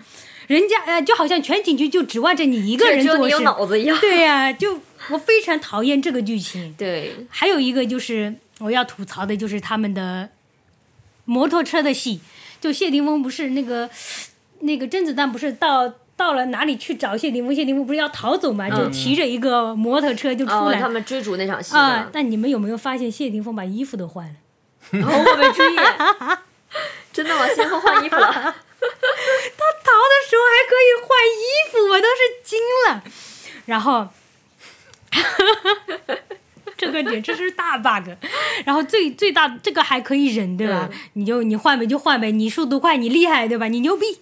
[0.49, 3.95] 人家呃就好像全警局就指望着你一个人做事只有你有，脑子一样。
[4.01, 4.79] 对呀、就
[5.11, 6.73] 我非常讨厌这个剧情。
[6.75, 10.29] 对，还有一个就是我要吐槽的，就是他们的
[11.25, 12.21] 摩托车的戏。
[12.59, 13.87] 就谢霆锋不是那个
[14.61, 17.53] 那个甄子丹不是到到了哪里去找谢霆锋？
[17.53, 20.79] 谢霆锋不是要逃走嘛，就骑着一个摩托车就出来。
[20.79, 24.33] 他们追逐那场戏啊、呢，但你们有没有发现谢霆锋把衣服都换了？
[24.89, 25.77] 然后我没注意，
[27.13, 27.45] 真的吗？
[27.47, 28.55] 谢霆锋换衣服了。
[30.29, 33.03] 时候还可以换衣服，我都是惊了。
[33.65, 34.07] 然后，
[36.77, 38.09] 这个简直是大 bug。
[38.65, 40.89] 然后最最大这个还可以忍，对吧？
[41.13, 43.67] 你就你换呗就换呗，你速度快，你厉害，对吧？
[43.67, 44.19] 你牛逼。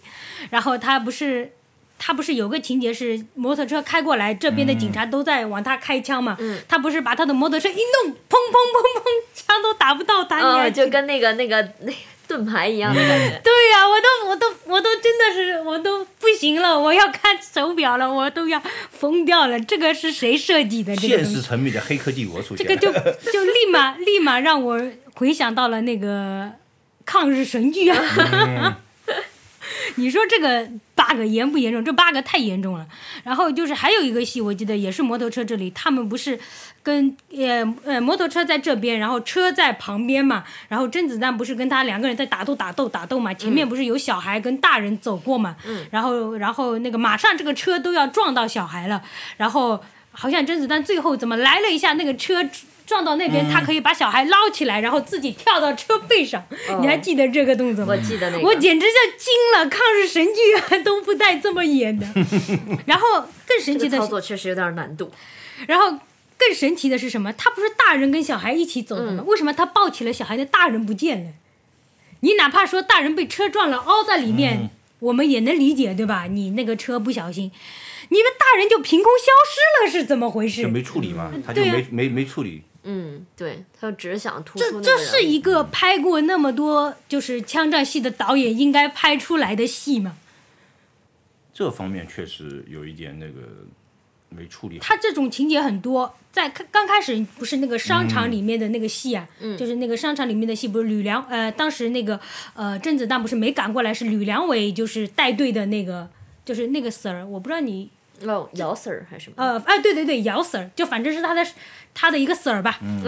[0.49, 1.53] 然后他不是。
[1.99, 6.37] 他不是有个情节是摩托车开过来，这边的警察都在往他开枪嘛？
[6.39, 11.91] 嗯他不是把他的摩托车一弄，砰砰砰砰，枪都打不到他，就跟那个那个那
[12.27, 13.39] 盾牌一样的感觉。
[13.43, 18.61] 对呀、我都我都我都真的是我都不行了，我要看手表了，我都要
[18.91, 19.59] 疯掉了。
[19.61, 20.95] 这个是谁设计的？
[20.95, 22.91] 这个现，实层面的黑客帝国出这现这。
[22.91, 24.81] 个就就立马立马让我
[25.15, 26.51] 回想到了那个
[27.05, 28.79] 抗日神剧啊。
[29.97, 31.83] 你说这个 bug 严不严重？
[31.83, 32.87] 这 bug 太严重了。
[33.23, 36.39] 然后就是还有一个戏，我记得也是摩托车这里，他们不是
[36.81, 45.55] 跟呃呃摩托车在这边，然后车在旁边嘛，然后甄子丹不是跟他两个人在打斗打斗打斗嘛，前面不是有小孩跟大人走过嘛，
[45.91, 49.03] 然后然后那个马上这个车都要撞到小孩了，
[49.37, 52.47] 然后好像甄子丹最后怎么来了一下那个车。
[52.87, 56.41] 撞到那边，他可以把小孩捞起来，然后自己跳到车背上。
[56.79, 57.93] 你还记得这个动作吗？
[57.93, 58.47] 我记得那个。
[58.47, 62.07] 我简直就惊了，抗日神剧都不带这么演的。
[62.87, 65.11] 然后更神奇的操作确实有点难度。
[65.67, 65.91] 然后
[66.37, 67.33] 更神奇的是什么？
[67.33, 69.23] 他不是大人跟小孩一起走的吗？
[69.27, 71.31] 为什么他抱起了小孩的大人不见了？
[72.21, 74.69] 你哪怕说大人被车撞了，凹在里面，
[74.99, 76.23] 我们也能理解，对吧？
[76.29, 77.51] 你那个车不小心，
[78.09, 80.61] 你们大人就凭空消失了，是怎么回事？
[80.61, 82.63] 就没处理嘛，他就没没没处理。
[82.89, 84.81] 嗯，对他只是想突出。
[84.81, 90.17] 这这是一个拍过那么多就是枪战戏的导演应该拍出来的戏吗？
[91.53, 93.41] 这方面确实有一点那个
[94.29, 94.79] 没处理。
[94.79, 99.27] 他这种情节很多，在刚开始不是那个商场里面的那个戏啊，
[99.57, 102.19] 就是那个商场里面的戏，不是吕良呃，当时那个
[102.53, 106.09] 呃甄子丹不是没赶过来，是吕良伟就是带队的那个，
[106.45, 107.89] 就是那个 Sir，我不知道你。
[108.25, 109.35] 哦，姚 Sir 还是什么？
[109.37, 111.45] 呃，哎，对对对，姚 Sir，就反正是他的
[111.93, 112.79] 他的一个 Sir 吧。
[112.81, 113.03] 嗯。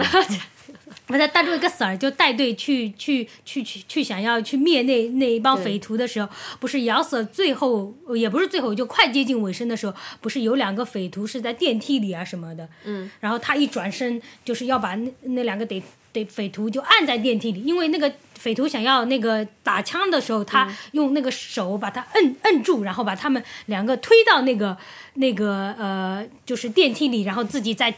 [1.06, 6.28] 把 他带住一个 Sir，就带队去去去去去，想要去灭那那一帮匪徒的时候，
[6.60, 12.68] 不是姚 Sir 最后也不是最后，就快接近尾声的时候，不是有两个匪徒是在电梯里啊什么的。
[12.84, 13.10] 嗯。
[13.18, 15.82] 然后他一转身，就是要把那那两个得
[16.12, 18.12] 得匪徒就按在电梯里，因为那个。
[18.40, 24.74] 匪徒想要那个打枪的时候，他用那个手把他摁摁住，然后把他们两个推到那个
[25.14, 27.94] 那个呃，就是电梯里，然后自己再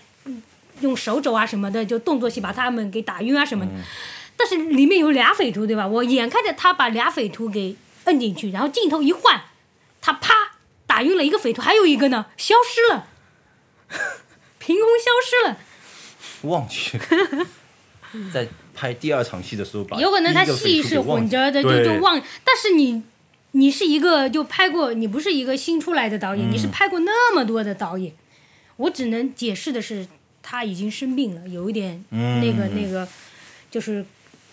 [0.81, 3.71] 用手肘啊什么的，就动作戏把他们给打晕啊什么的。
[4.37, 5.87] 但是里面有俩匪徒，对吧？
[5.87, 7.77] 我眼看着他把俩匪徒给
[8.07, 9.43] 摁进去，然后镜头一换，
[10.01, 10.35] 他啪
[10.89, 13.07] 打晕了一个匪徒，还有一个呢消失了，
[14.59, 15.59] 凭空消失了，
[16.43, 16.99] 忘记
[18.35, 18.49] 在。
[18.75, 22.21] 拍第二场戏的时候，有可能他戏是混着的，就就忘。
[22.45, 23.03] 但是你，
[23.53, 28.13] 你是一个就拍过，你不是一个新出来的导演，你是拍过那么多的导演。
[28.77, 30.07] 我只能解释的是，
[30.43, 33.07] 他已经生病了，有一点那个那个，
[33.71, 34.05] 就是。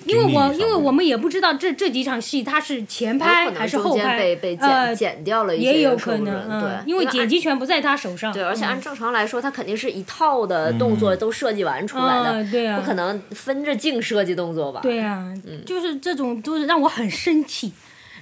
[0.05, 8.31] 因为我因为我们也不知道这这几场戏他是前拍还是后拍，呃，剪掉了一些也有可能，对，因为剪辑权不在他手上。
[8.31, 14.79] 对，而且按正常来说，他肯定是一套的动作都设计完出来的，对啊，不可能分着镜设计动作吧？
[14.81, 15.33] 对啊，
[15.65, 17.71] 就是这种就是让我很生气。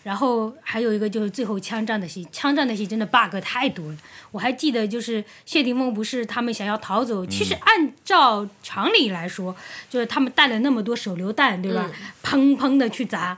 [0.04, 3.98] 然后还有一个就是最后枪战的戏，枪战的戏真的 bug 太多了。
[4.32, 9.56] 我还记得就是谢霆锋不是他们想要逃走，其实按照常理来说，
[9.90, 11.90] 就是他们带了那么多手榴弹，对吧？
[12.24, 13.38] 砰砰的去砸，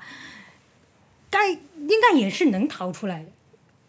[1.30, 3.26] 该应该也是能逃出来的。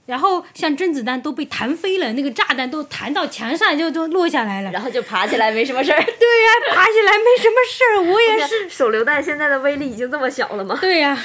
[0.07, 6.03] 然后像甄子丹都被弹飞了，那个炸弹都弹到墙上就都落下来了，然后就爬起来没什么事儿。
[6.03, 8.69] 对呀，爬起来没什么事儿，我也是。
[8.69, 10.77] 手榴弹现在的威力已经这么小了吗？
[10.81, 11.17] 对呀，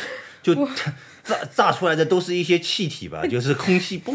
[0.53, 0.69] 就。
[1.25, 4.13] 炸炸出来的都是一些气体吧， 就是空气嘣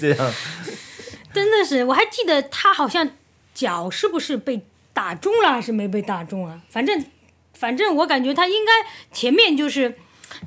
[0.00, 0.32] 这样。
[1.34, 3.10] 真的是，我还记得他好像
[3.52, 4.62] 脚是不是被
[4.92, 6.60] 打中了，还是没被打中啊？
[6.68, 7.04] 反正
[7.52, 8.70] 反正我感觉他应该
[9.12, 9.96] 前面就是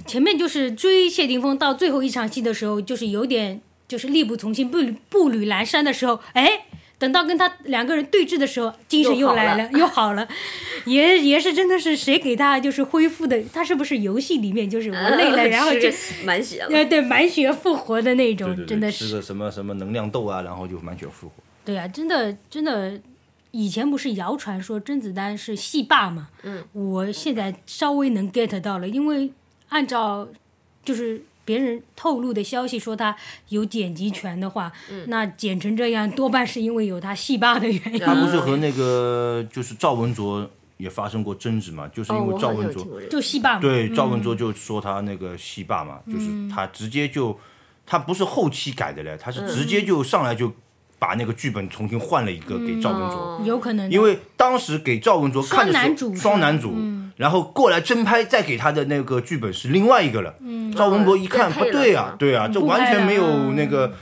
[0.07, 6.67] 前面就是追谢霆锋到最后一场戏的时候，就是有点就是力不从心、步步履蹒跚的时候，哎。
[6.97, 10.27] 等到跟他两个人对峙的时候，精神又来了，又好了，
[10.85, 13.41] 也也是真的是谁给他就是恢复的？
[13.53, 15.89] 他是不是游戏里面就是我累了， 然后就
[16.23, 16.69] 满血了？
[16.69, 21.33] 对对，满血复活的那种，真的是吃个什么什么能量豆啊，然后就满血复活。
[21.65, 22.99] 对啊，真的真的，
[23.51, 26.29] 以前不是谣传说甄子丹是戏霸嘛？
[26.43, 29.31] 嗯，我现在稍微能 get 到了，因为
[29.69, 30.27] 按照
[30.83, 31.21] 就是。
[31.45, 33.15] 别人透露的消息说他
[33.49, 34.71] 有剪辑权的话，
[35.07, 37.99] 那剪成这样多半是因为有他戏霸的原因。
[37.99, 41.87] 他不是和那个就是赵文卓也发生过争执嘛？
[41.87, 43.61] 就是因为赵文卓就戏霸嘛。
[43.61, 47.39] 对，赵文卓就说他那个戏霸嘛，就是他直接就
[47.85, 50.51] 他不是后期改的嘞，他是直接就上来就
[50.99, 53.41] 把那个剧本重新换了一个给赵文卓。
[53.45, 53.89] 有可能。
[53.91, 56.75] 因为当时给赵文卓看的双男主，双男主。
[57.17, 60.35] 然后过来真拍，再给他的那个剧本是另外一个了。
[60.75, 63.93] 赵文博一看不对啊，对啊，这完全没有那个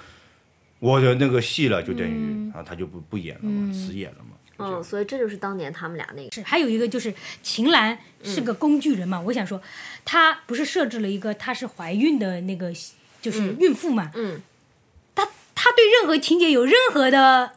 [0.80, 4.32] 我的那个戏了，就等于啊，他就不不演了嘛，辞演了嘛。
[4.58, 6.32] 嗯，所以这就是当年他们俩那个。
[6.32, 7.14] 是还有一个就是
[7.44, 9.62] 秦岚是个工具人嘛，我想说，
[10.04, 12.74] 她不是设置了一个她是怀孕的那个
[13.22, 14.10] 就是孕妇嘛？
[14.16, 14.42] 嗯。
[15.56, 17.52] 她她对任何情节有任何的。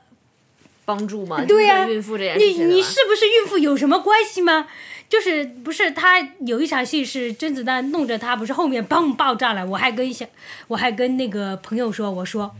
[0.85, 1.45] 帮助吗？
[1.45, 4.69] 对呀，孕妇这件事情，你你是不是孕妇有什么关系吗？
[5.09, 10.25] 就是不是他有一场戏是甄子丹弄着他，不是后面嘣爆炸了，我还跟小
[10.69, 12.55] 我还跟那个朋友说，我说。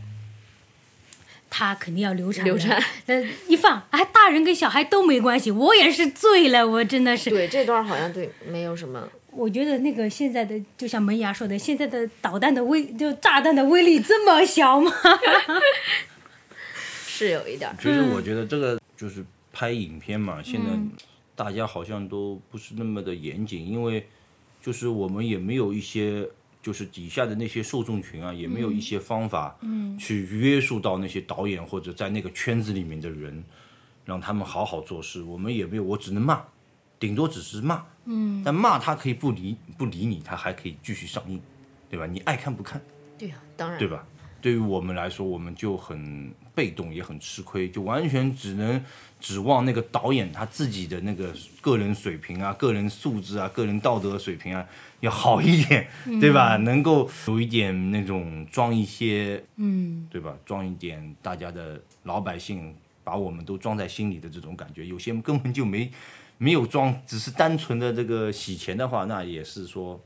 [1.49, 7.29] 他肯定要流产，流产呃，一放，哎，大人跟小孩都没关系，我也是醉了，我真的是。
[7.29, 9.07] 对，这段好像对没有什么。
[9.37, 14.91] 我觉得那个现在的，就像门牙说的，现在的导弹的威，就炸弹的威力这么小吗？
[17.05, 17.75] 是有一点儿。
[17.79, 19.23] 其实我觉得这个就是
[19.53, 20.67] 拍影片嘛，现在
[21.35, 24.07] 大家好像都不是那么的严谨，因为
[24.59, 26.27] 就是我们也没有一些，
[26.61, 29.55] 就是底下的那些受众群啊，也没有一些方法，
[29.99, 33.43] 去约束到那些导演或者在那个圈子里面的人，
[34.03, 35.21] 让他们好好做事。
[35.21, 36.43] 我们也没有，我只能骂，
[36.99, 41.39] 顶多只是骂，嗯，但骂他可以不理不理你，他还可以继续上映，
[41.89, 42.05] 对吧？
[42.05, 42.81] 你爱看不看？
[43.17, 43.77] 对呀、当然。
[43.77, 44.05] 对吧？
[44.39, 48.81] 对于我们来说，我们就很被动，也很吃亏，就完全只能
[49.19, 54.63] 指望那个导演他自己的那个个人水平啊、个人素质啊、个人道德水平啊
[54.99, 55.87] 要好一点，
[56.21, 56.55] 对吧？
[56.57, 60.37] 能够有一点那种装一些，嗯，对吧？
[60.45, 62.73] 装一点大家的老百姓，
[63.03, 65.91] 把我们都装在心里的这种感觉，有些根本就没
[66.37, 69.99] 没有装，只是单纯的这个洗钱的话，那也是说。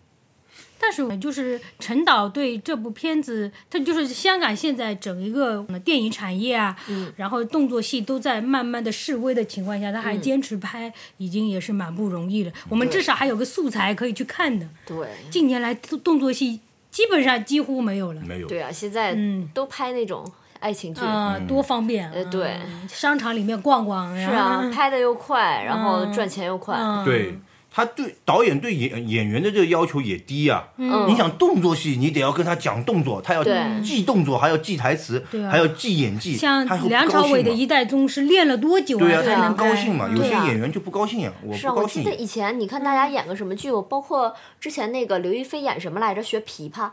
[0.84, 6.76] 但是就是陈导对这部片子，他就是香港现在整一个电影产业啊，
[7.16, 12.52] 然后动作戏都在慢慢的示威的情况下，他还坚持拍，已经也是蛮不容易了。
[12.68, 14.68] 我们至少还有个素材可以去看的。
[14.84, 16.60] 对近年来动动作戏
[16.90, 18.22] 基本上几乎没有了。
[18.22, 20.26] 没有，对啊，现在嗯都拍那种
[20.62, 21.02] 爱情剧。
[21.02, 22.10] 啊、多方便！
[22.12, 26.78] 呃对嗯商场里面逛逛，是啊，拍的又快，然后赚钱又快。
[26.78, 27.38] 嗯对，
[27.70, 30.70] 他对导演对演演员的这个要求也低啊。
[30.78, 33.44] 嗯你想动作戏，你得要跟他讲动作，他要
[33.82, 40.08] 记动作，还要记台词，啊还要记演技，像梁朝伟的《一代宗师》练了多久对啊，他能高兴嘛。
[40.10, 42.24] 有些演员就不高兴呀，我是啊，不高兴我记得。
[42.24, 46.92] 以前你看大家演个什么剧，我包括之前那个刘亦菲演什么来着，学琵琶，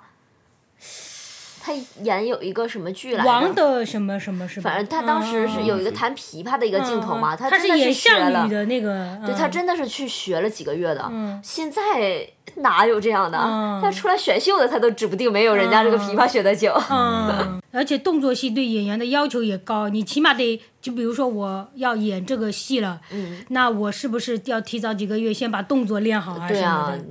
[1.68, 3.28] 她演有一个什么剧来着？
[3.28, 4.62] 王的什么什么什么？
[4.62, 8.50] 反正他当时是有一个弹琵琶的一个镜头嘛，嗯他是她真的演项学了羽。
[8.50, 11.12] 的那个，对他真的是去学了几个月的，
[11.42, 13.38] 现在哪有这样的？
[13.38, 16.72] 嗯她出来选秀的，他都指不定没有人家这个琵琶学的久。
[16.90, 27.04] 嗯，而且动作戏对演员的要求也高，你起码得就比如说我要演这个戏了，嗯，那我是不是要提早几个月先把动作练好啊什么对啊的？，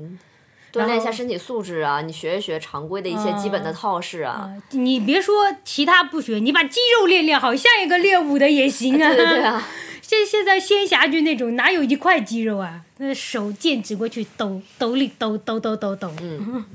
[0.73, 4.33] 锻炼一下身体素质啊，你学一学常规的一些基本的套式啊。
[4.33, 9.09] 啊你别说其他不学，你把肌肉练练好，像一个练武的也行啊。
[9.13, 9.67] 对对啊，
[10.01, 12.81] 现现在仙侠剧那种哪有一块肌肉啊？
[12.97, 16.11] 那手剑指过去抖抖里抖抖抖抖抖。
[16.21, 16.65] 嗯。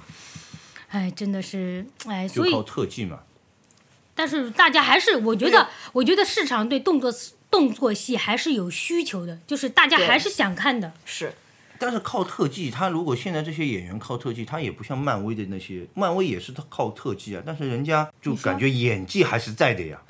[0.91, 3.21] 哎，真的是哎，就所以靠特技嘛。
[4.15, 7.11] 但是大家还是，我觉得，我觉得市场对动作
[7.51, 10.93] 动作戏还是有需求的，就是大家还是想看的。
[11.07, 11.33] 是
[11.83, 20.01] 但是靠特技，他如果现在这些演员靠特技，他也不像漫威的那些，漫威也是靠特技啊，但是人家就感觉演技还是在的呀。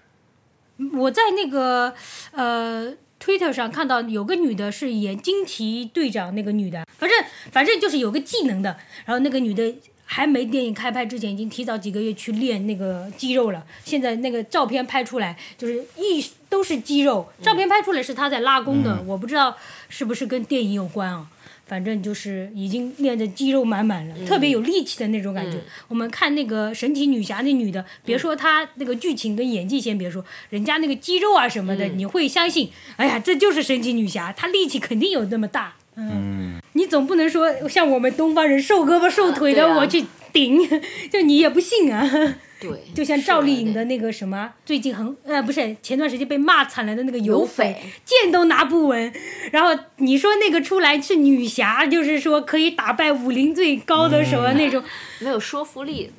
[0.93, 1.95] 我在那个
[2.33, 7.19] 呃 Twitter 上看到有个女的是演惊奇队长那个女的，反正
[7.51, 9.75] 反正就是有个技能的，然后那个女的。
[10.05, 13.65] 还没电影开拍之前，已经提早几个月去练那个肌肉了。
[13.83, 17.27] 现在那个照片拍出来，就是一都是肌肉。
[17.41, 19.57] 照片拍出来是她在拉弓的，我不知道
[19.89, 21.27] 是不是跟电影有关啊。
[21.73, 25.57] 反正就是已经练的肌肉满满了，特别有力气的那种感觉。
[25.89, 35.77] 我们看那个神奇女侠那女的，别说她那个剧情跟演技先别说，人家那个肌肉啊什么的，你会相信，哎呀，这就是神奇女侠，她力气肯定有那么大。
[35.97, 40.59] 嗯，你总不能说像我们东方人瘦胳膊瘦腿的我去顶，
[41.13, 42.37] 就你也不信啊。
[42.59, 49.13] 对， 就像赵丽颖的那个什么，最近很呃不是前段时间被骂惨了的那个有匪匪，剑都拿不稳。
[49.51, 54.83] 然后你说那个出来是女侠，就是说可以打败武林最高的什么那种。
[55.19, 56.11] 没有说服力。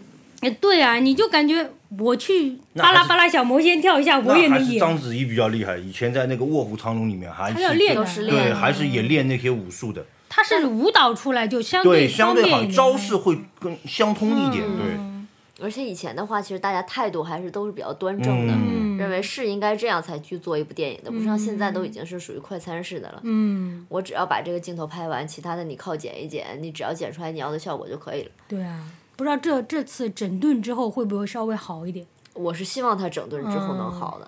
[0.41, 4.79] 哎，对啊，你就感觉我去巴拉巴拉小魔仙跳一下，我也那还是能演。
[4.79, 15.13] 章子怡比较厉害，以前在那个《卧虎藏龙》里面还是练的都是练对，还是也练那些武术的，他是舞蹈出来就相对，相对好方便一点招式会更相通一点，对。
[15.61, 23.21] 而且以前的话，其实大家态度还是都是比较端正的，嗯认为是应该这样才去做一部电影的，不像现在都已经是属于快餐式的了。
[23.23, 28.31] 嗯，我只要把这个镜头拍完，其他的你靠剪一剪，你只要剪出来你要的效果就可以了。
[28.47, 28.81] 对啊，
[29.15, 32.05] 不知道这这次整顿之后会不会稍微好一点。
[32.33, 34.27] 我是希望他整顿之后能好的。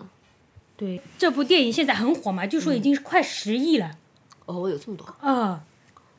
[0.77, 3.91] 对，这部电影现在很火嘛，据说已经快十亿了。
[4.45, 5.63] 哦，有这么多，啊，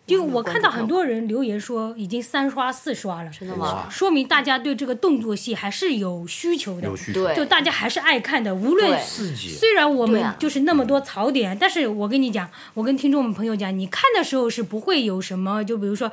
[0.07, 3.89] 就我看到很多人留言说已经三刷四刷了，真的吗？
[3.91, 6.97] 说明大家对这个动作戏还是有需求的有。
[6.97, 7.25] 需求。
[7.25, 16.11] 对就大家还是爱看的，无论虽然我们就是那么多槽点，但是我跟你讲，我跟听众们朋友讲，你看的时候是不会有什么，就比如说，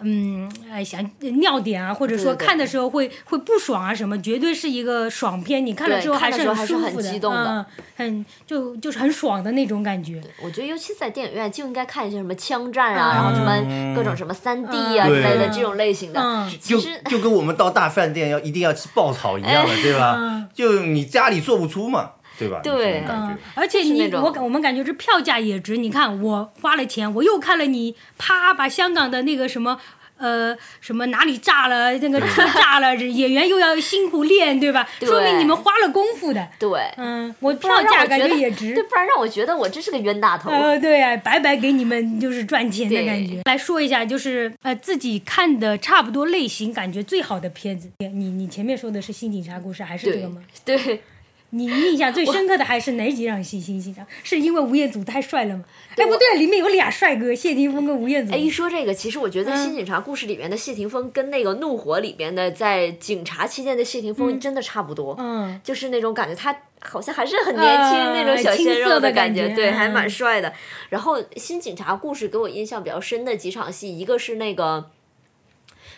[0.00, 7.66] 嗯，哎，想尿点啊，或者说看的时候会会不爽啊什么，绝对是一个爽片，你看了之后看的时候还是很舒服的，激动的嗯，
[7.96, 10.20] 很就就是很爽的那种感觉。
[10.42, 16.20] 我觉得尤其在电影院就应该看一些什么枪战啊，然后什么各种什么三 D 啊之类的这种类型的。
[16.20, 20.18] 嗯就其实就跟我们到大饭店要一定要吃爆炒一样的，对吧？
[20.54, 22.60] 就你家里做不出嘛，对吧？
[22.62, 25.76] 对嗯这种感觉。，而且你我感我们感觉这票价也值。
[25.76, 29.78] 你看我花了钱，我又看了你，啪把香港的那个什么。
[30.18, 31.92] 呃，什么哪里炸了？
[31.98, 34.88] 那个车炸了，演员又要辛苦练，对吧？
[34.98, 36.48] 对说明你们花了功夫的。
[36.58, 38.82] 对，嗯，我票价感觉也值对，。
[38.84, 40.50] 不然让我觉得我真是个冤大头。
[40.50, 43.40] 呃，对啊，白白给你们就是赚钱的感觉。
[43.44, 47.90] 来说一下，就是呃自己看的差不多类型，感觉最好的片子。
[47.98, 50.42] 你你前面说的是《新警察故事》还是这个吗？
[50.64, 51.02] 对，
[51.50, 53.60] 你印象最深刻的还是哪几场戏？
[53.60, 55.64] 新警察是因为吴彦祖太帅了吗？
[55.96, 58.34] 哎，不对，里面有俩帅哥，谢霆锋跟吴彦祖。
[58.34, 65.16] 哎，一说这个，其实我觉得新警察故事》里面的谢霆锋跟那个《怒火》里边的在警察期间的谢霆锋真的差不多。
[65.18, 70.52] 嗯，就是那种感觉，他好像还是很年轻、呃那种小鲜肉的感感觉对，还嗯蛮帅的。
[70.90, 74.90] 然后《新警察故事》给我印象比较深的几场戏，一个是那个。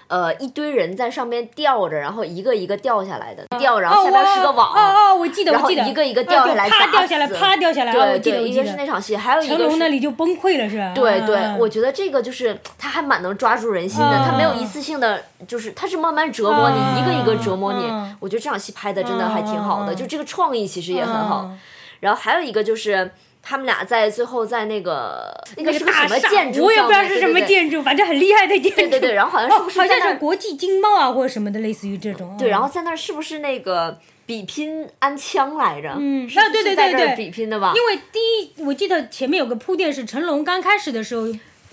[0.09, 8.89] 呃，一堆人在上面吊着，然后一个一个掉下来的吊，然后下边是个网，哦哦，我记得，然后我记得，一个一个啊掉下来，就啪砸掉下来，死啪掉下来，啊对一个是那。
[8.89, 10.93] 场戏，还有一成龙个是那里就崩溃了是吧？
[10.95, 18.17] 对对，嗯我觉得这个就是他还蛮能抓住人心的，嗯他没有一次性的，就是他是慢慢折磨你，嗯一个一个折磨你嗯。
[18.19, 21.61] 我觉得这场戏拍的真的还挺好的，嗯就这个创意其实也很好嗯。
[22.01, 23.11] 然后还有一个就是。
[23.43, 27.41] 他们俩在最后在那个那个是个什么建筑我也不知道是什么。
[27.43, 28.77] 建筑，反正很厉害的建筑。
[28.77, 30.13] 对对对，然后好像是不是在那儿？
[30.13, 32.37] 是国际经贸啊，或者什么的，类似于这种。
[32.39, 35.95] 对，嗯然后在那儿是不是那个比拼安枪来着？
[35.99, 37.73] 嗯是不啊对对对对比拼的吧？
[37.75, 41.27] 因为第一，我记得前面有个铺垫是成龙刚开始的时候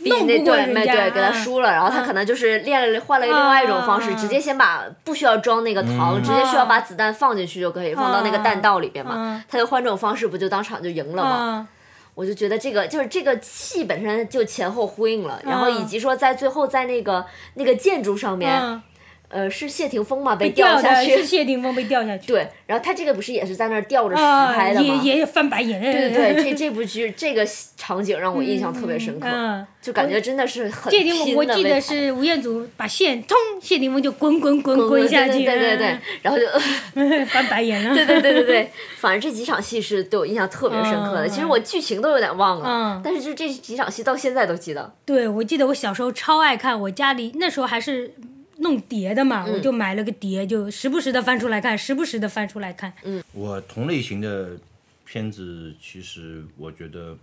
[0.03, 9.43] 比弄那对没不过人家，对给他嗯输了，然后他可能就是练了换了另外一种方式，啊直接先把不需要装那个糖，直接需要把子弹放进去就可以，放到那个弹道里边嘛啊。
[9.49, 11.29] 他就换这种方式，不就当场就赢了吗？
[11.29, 11.67] 啊，
[12.13, 17.25] 我就觉得这个就是这个戏本身就前后呼应了，然后啊以及说在最后在那个
[17.55, 18.81] 那个建筑上面，嗯，
[19.29, 22.27] 呃，是谢霆锋嘛被掉下去是，谢霆锋被掉下去。
[22.27, 25.01] 对，然后他这个不是也是在那儿吊着实啊，拍的吗？
[25.03, 25.81] 也也翻白眼。
[25.81, 27.45] 对对对，这这部剧这个
[27.75, 36.45] 场景让我印象特别深刻，嗯，就感觉真的是很谢霆锋，我记得是吴彦祖把线通，谢霆锋就滚滚滚滚滚下去，对对对然后就
[36.93, 37.93] 嗯 翻白眼了。
[37.93, 41.25] 对对对对对， 反正这几场戏是对我印象特别深刻的。
[41.25, 44.93] 嗯其实我剧情都有点忘了，嗯但是就这几场戏到现在都记得。
[45.05, 48.13] 对，我记得我小时候超爱看，我家里那时候还是
[48.57, 52.93] 弄碟的嘛，我就买了个碟，就时不时的翻出来看，时不时的翻出来看。
[53.03, 54.57] 嗯我同类型的
[55.05, 57.17] 片子，其实我觉得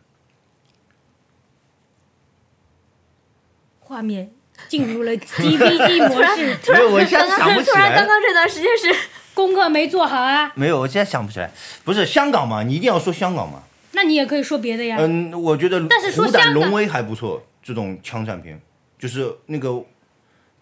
[3.80, 4.30] 画面
[4.68, 8.06] 进入了 DVD 模式，没有，我现在想不起突然，刚。
[8.06, 11.50] 刚这段时间是功课没做好啊，没有，我现在想不起来。
[11.84, 12.62] 不是香港嘛？
[12.62, 13.62] 你一定要说香港嘛？
[13.92, 14.96] 那你也可以说别的呀。
[15.00, 18.60] 嗯，我觉得但是说虎胆香港龙威还不错，这种枪战片，
[18.98, 19.82] 就是那个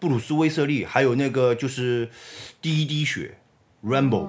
[0.01, 2.09] 布鲁斯威瑟利，还有那个就是
[2.59, 3.35] 第一滴血
[3.85, 4.27] ，Rambo，、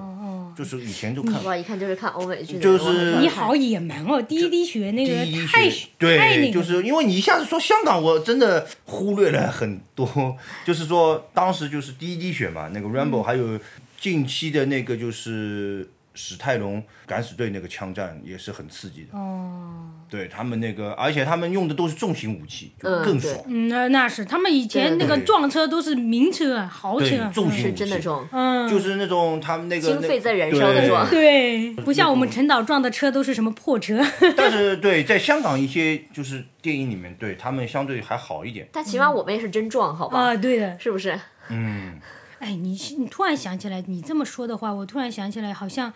[0.55, 5.67] 就是以前就看哇，一看就是看欧美剧的，就是你好野蛮哦，第一滴血那个太，
[5.97, 13.59] 对，就是因为你一下子说香港，我真的忽略了很多， 就是说当时就是第一滴血嘛，那个 Rambo，、还嗯有
[13.99, 19.17] 近期的那个就是史泰龙敢死队那个枪战也是很刺激的。
[19.17, 23.35] 哦，对他们那个，而且他们用的都是重型武器，就嗯更爽。
[23.47, 33.99] 嗯，那那是他们以前那个撞车都是名车啊，豪车，，是重型武器真的重，嗯，就是那种他们那个经费在燃烧的撞对，不像我们陈导撞的车都是什么破车。
[34.37, 38.67] 但是对，在香港一些就是电影里面，对他们相对还好一点。
[38.71, 40.19] 但起码我们也是真撞，好吧？
[40.19, 41.19] 啊，对的，是不是？
[41.49, 41.99] 嗯，
[42.43, 45.93] 哎，你你突然想起来，你这么说的话，我突然想起来，好像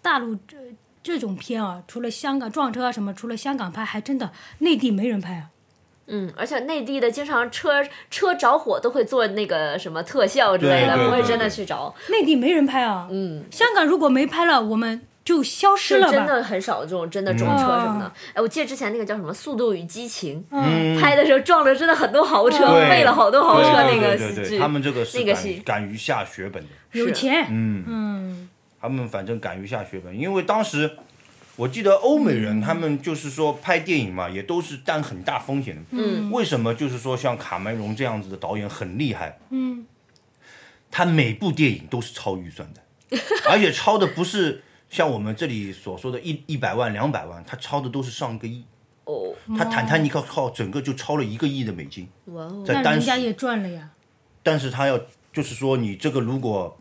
[0.00, 0.56] 大陆这
[1.02, 5.50] 这种片啊，除了香港撞车啊什么，除了香港拍，还真的内地没人拍啊。
[6.06, 11.94] 嗯，而且内地的经常车车着火都会做那个什么特效之类的，不会真的去着。
[12.08, 13.06] 内地没人拍啊。
[13.10, 16.10] 嗯，香港如果没拍了，我们就消失了？
[16.10, 18.12] 真的很少这种真的撞车什么的。
[18.34, 24.58] 哎，我记得之前那个叫什么《速度与激情》，嗯，拍的时候撞了真的很多豪车，对废了好多豪车那个对对对对，剧。
[24.58, 26.68] 他们这个是敢那个戏敢于下血本的。
[26.92, 27.46] 有钱。
[27.48, 28.48] 嗯，嗯
[28.80, 30.90] 他们反正敢于下血本，因为当时
[31.54, 35.82] 我记得欧美人他们就是说拍电影嘛，也都是担很大风险的。
[35.92, 39.38] 嗯，为什么就是说像卡梅隆这样子的导演很厉害？
[39.50, 39.86] 嗯，
[40.90, 43.18] 他每部电影都是超预算的，
[43.48, 48.62] 而且超的不是像我们这里所说的一一百万、两百万，他超的都是上个亿。
[49.04, 53.88] 哦，他坦坦尼克号整个就超了一个亿的美金，哇哦，在单时，那人家也赚了呀。
[54.42, 55.00] 但是他要
[55.32, 56.76] 就是说你这个如果。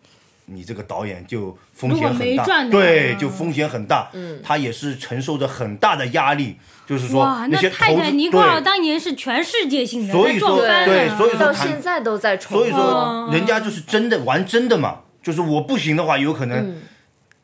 [0.46, 4.10] 你这个导演就风险很大，对，就风险很大。
[4.12, 16.82] 嗯他也是承受着很大的压力，就是说，那些投资泰坦尼克号，当年是全世界性的，所以说对所以说到现在都在重所以说哦人家就是真的玩真的嘛，就是我不行的话，有可能嗯，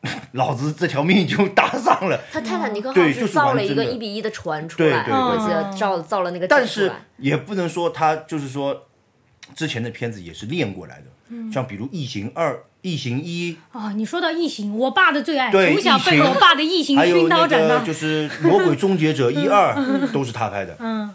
[0.32, 2.20] 老子这条命就搭上了。
[2.32, 8.86] 他泰坦尼克号就是造了一个一比一的船出来，对对我记得造造了那个但是也不能说他就是说
[9.54, 11.52] 之前的片子也是练过来的，嗯。
[11.52, 17.80] 像比如《异形二》《异形一》，啊，你说到异形，我爸的最爱，对从小被我爸的异形还有熏陶那长大。
[17.80, 19.74] 个就是《魔鬼终结者》一二
[20.12, 20.76] 都是他拍的。
[20.78, 21.10] 嗯，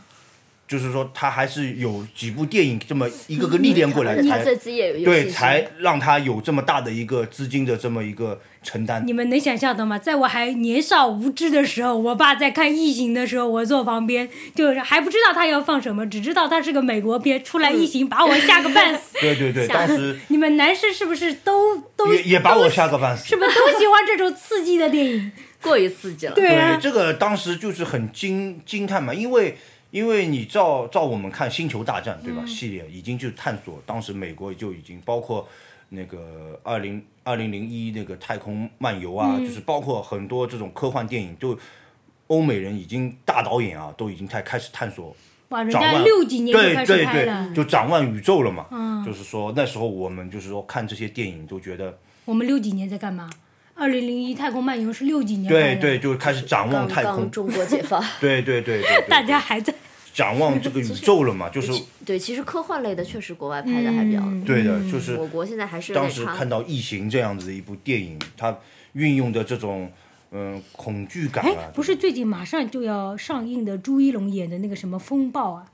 [0.67, 9.03] 就是说他还是有几部电影这么一个个历练过来才而且他对才让他有这么大的一个资金的这么一个承担。
[9.05, 9.99] 你们能想象到吗？
[9.99, 19.19] 在我还年少无知的时候，我爸在看《异形》的时候，我坐旁边，就是还不知道他要放什么，只知道他是个美国片，出来异形把我吓个半死。
[19.21, 23.35] 对对对，当时 你们男士是不是都都也也把我吓个半死是。
[23.35, 25.31] 不是都喜欢这种刺激的电影？
[25.61, 26.33] 过于刺激了。
[26.33, 29.57] 对啊，这个当时就是很惊惊叹嘛，因为
[29.93, 32.43] 因为你照照我们看《星球大战》对吧？
[32.47, 35.47] 系列已经就探索，当时美国就已经包括
[35.89, 41.55] 那个二零二零零一那个太空漫游啊，就是包括很多这种科幻电影，就
[42.25, 45.15] 欧美人已经大导演啊，都已经开开始探索
[45.49, 48.65] 哇，人掌腕家六几年就对对对，，就掌腕宇宙了嘛。
[48.71, 53.29] 嗯就是说那时候我们就是说看这些电影都觉得，我们六几年在干嘛？
[53.75, 59.71] 二零零一太空漫游是六几年，对对，就开始展望太空刚，中国解放， 对对对对对，大家还在。
[60.13, 61.71] 展望这个宇宙了嘛， 就是
[62.05, 66.09] 对，其实科幻类的确实国外拍的还比较嗯多，对的，就是我国现在还是当。
[66.09, 68.55] 时看到《异形》这样子的一部电影，它
[68.93, 69.91] 运用的这种
[70.31, 71.43] 嗯恐惧感
[71.73, 75.67] 不是最近马上就要上映的朱一龙演的那个什么风暴啊？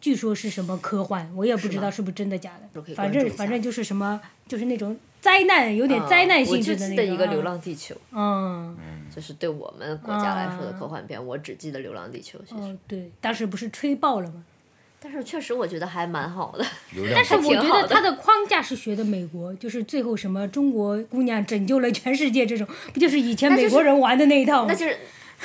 [0.00, 2.94] 据说是什么科幻，我也不知道是不是真的假的。
[2.94, 7.10] 反正反正就是什么，就是那种灾难，有点灾难性就记得质的那种。
[7.10, 8.76] 啊一个《流浪地球》，嗯，
[9.14, 12.38] 就是对我们国家来说的科幻片，我只记得《流浪地球》。
[12.48, 14.44] 其实，哦，对，当时不是吹爆了吗？
[15.02, 16.64] 但是确实我觉得还蛮好的。
[17.14, 24.66] 但是我觉挺好的得它的框架是学的美国，就是最后什么中国姑娘拯救了全世界这种，不就是以前美国人玩的那一套吗？
[24.68, 24.98] 那就是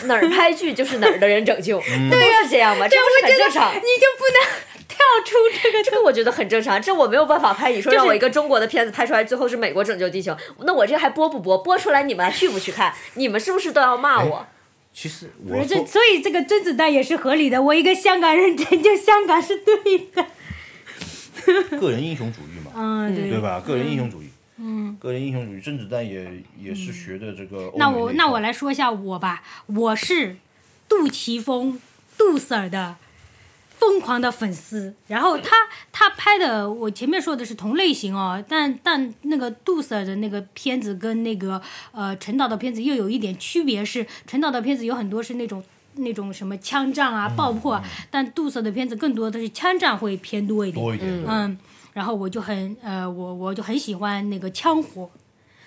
[0.08, 2.86] 哪儿拍剧就是哪儿的人拯救，嗯对呀，是这样吗？
[2.86, 3.74] 这不是很正常？
[3.74, 7.72] 你就不能 跳出这个这个我觉得很正常，这我没有办法拍。
[7.72, 11.58] 你说就是让我一个中国的片子拍出来，最后是美国拯救地球，那我这还播不播？
[11.58, 12.94] 播出来你们还去不去看？
[13.16, 14.46] 你们是不是都要骂我？
[14.94, 17.62] 其实不是这，所以这个甄子丹也是合理的。
[17.62, 20.26] 我一个香港人拯救香港是对的。
[21.80, 23.60] 个人英雄主义嘛，嗯，对对吧？
[23.60, 26.26] 个人英雄主义，嗯，个人英雄主义，甄子丹也
[26.60, 30.38] 也是学的这个那我那我来说一下我吧，我是
[30.88, 31.80] 杜琪峰
[32.18, 32.96] 杜 Sir 的
[33.86, 34.94] 疯狂的粉丝。
[35.08, 35.52] 然后他
[35.92, 41.62] 他拍的，我前面说的是同类型哦，但但那个杜 Sir 的那个片子跟那个
[41.92, 45.64] 呃陈导的片子又有一点区别是，陈导的片子有很多是那种。
[45.98, 47.82] 那种什么枪战啊、爆破啊，
[48.12, 50.84] 但杜 Sir 的片子更多的是枪战会偏多一点。
[50.84, 51.58] 多一点，嗯，
[51.94, 55.10] 然后我就很呃，我我就很喜欢那个枪火。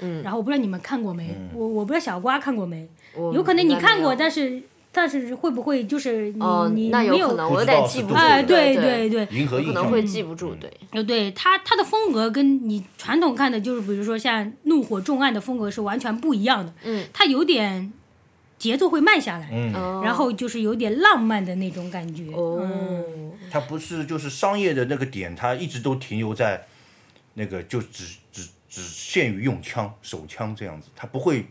[0.01, 1.35] 嗯然后我不知道你们看过没？
[1.55, 2.87] 我我不知道小瓜看过没？
[3.33, 8.15] 有可能你看过，但是但是会不会就是你、哦，你没有可能，记不住。
[8.15, 10.55] 哎，对对对，可能会记不住。
[10.55, 16.73] 对，呃，对他他的风格跟你传统看的，就是比如说像《怒火重案》的风格是完全不一样的。
[16.85, 17.93] 嗯，他有点
[18.59, 19.51] 节奏会慢下来，
[20.03, 22.25] 然后就是有点浪漫的那种感觉。
[22.25, 22.67] 嗯，哦，
[23.53, 26.67] 它不是就是商业的那个点，它一直都停留在
[27.35, 31.47] 那个就只只只限于用枪手枪这样子，它不会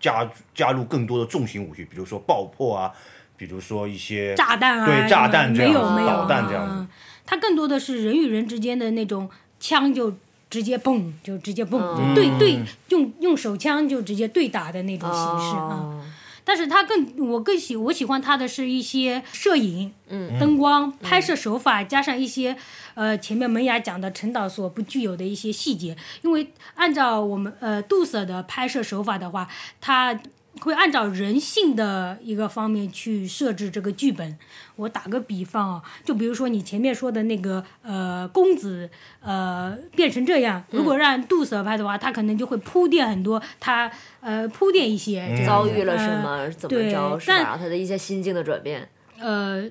[0.00, 2.90] 加加入更多的重型武器，比如说爆破啊，
[3.36, 6.08] 比如说一些炸弹啊，对炸弹这没样子有没有。
[6.08, 6.74] 导弹这样子。
[6.76, 6.88] 嗯
[7.26, 9.30] 它更多的是人与人之间的那种
[9.60, 10.12] 枪就
[10.48, 15.78] 直接蹦，就直接蹦，对对，用用手枪就直接对打的那种形式啊。
[15.80, 16.02] 哦
[16.42, 20.36] 但是它更我更喜我喜欢它的是一些摄影、嗯。
[20.40, 22.56] 灯光、拍摄手法，加上一些
[23.00, 25.96] 呃前面门牙讲的陈导所不具有的一些细节。
[26.20, 29.48] 因为按照我们呃杜 Sir 的拍摄手法的话，
[29.80, 30.20] 他
[30.60, 34.36] 会按照人性的一个方面去设置这个剧本。
[34.76, 38.90] 我打个比方啊，就比如说你前面说的那个呃公子
[39.22, 43.90] 呃变成这样，如果让杜瑟拍的话，他可能就会铺垫很多，他
[44.20, 47.56] 呃铺垫一些遭遇了什呃么，怎么对着，是吧？
[47.56, 48.88] 他的一些心境的转变。
[49.18, 49.64] 呃，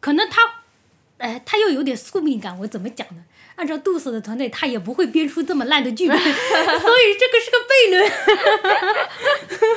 [0.00, 0.40] 可能他，
[1.22, 3.22] 哎，他又有点宿命感，我怎么讲呢？
[3.54, 8.10] 按照杜瑟的团队，他也不会编出这么烂的剧本， 所以这个是个悖论。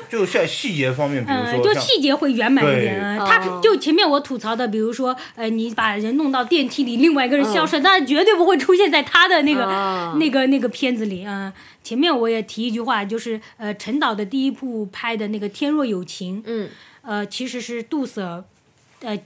[0.10, 3.26] 就在细节方面，比如嗯，就细节会圆满一点对啊。
[3.28, 16.70] 他哦就前面我吐槽的，比如说，呃，你把人弄到电梯里，另外一个人消嗯失，那绝对不会出现在他的那个、哦那个那个片子里啊、前面我也提一句话，就是呃，陈导的第一部拍的那个《天若有情》，嗯，
[17.02, 18.46] 呃，其实是杜瑟，
[19.02, 19.20] 呃。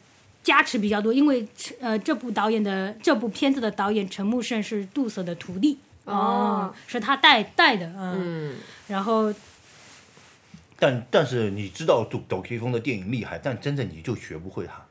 [0.44, 1.46] 加持比较多，因为
[1.80, 8.56] 呃，这部导演的这部片子的导演陈木胜是杜瑟的徒弟哦是他带带的，嗯，嗯，
[8.88, 9.34] 然后
[10.78, 14.86] 但但是你知道抖抖 K 风的电影厉害，但真的你就学不会他。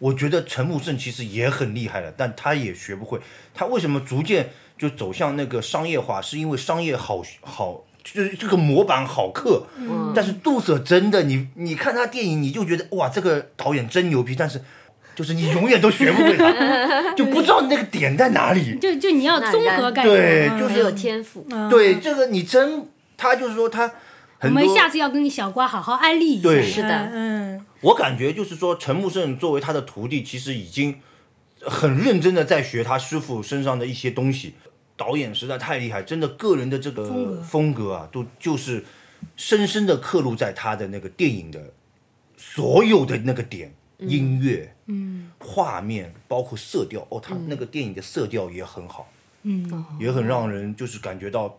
[0.00, 3.20] 我觉得陈木胜其实也很厉害的，但他也学不会。
[3.54, 6.22] 他为什么逐渐就走向那个商业化？
[6.22, 9.66] 是因为商业好好，就是这个模板好刻。
[9.76, 14.34] 嗯但是杜瑟真的，你你看他电影，你就觉得哇，这个导演真牛逼。
[14.34, 14.62] 但是
[15.20, 18.78] 就是你永远都学不会他， 就不知道那个点在哪里。
[18.78, 21.46] 就就你要综合感觉，嗯对就是有天赋。
[21.68, 23.92] 对，这个你真，他就是说他
[24.40, 24.66] 我们。
[24.74, 26.48] 下次要跟小瓜好好安利一下。
[26.48, 30.98] 对是的嗯，我感觉就是说，陈木胜作为他的徒弟，其实已经
[31.60, 34.54] 很认真的在学他师傅身上的一些东西。
[34.96, 38.86] 导演实在太厉害，真的个人的这个风格风格啊，都就是
[39.36, 41.60] 深深的刻录在他的那个电影的
[42.38, 47.06] 所有的那个点，音乐、嗯，画面，包括色调。
[47.10, 49.08] 哦，他那个电影的色调也很好，
[49.42, 51.58] 嗯，也很让人就是感觉到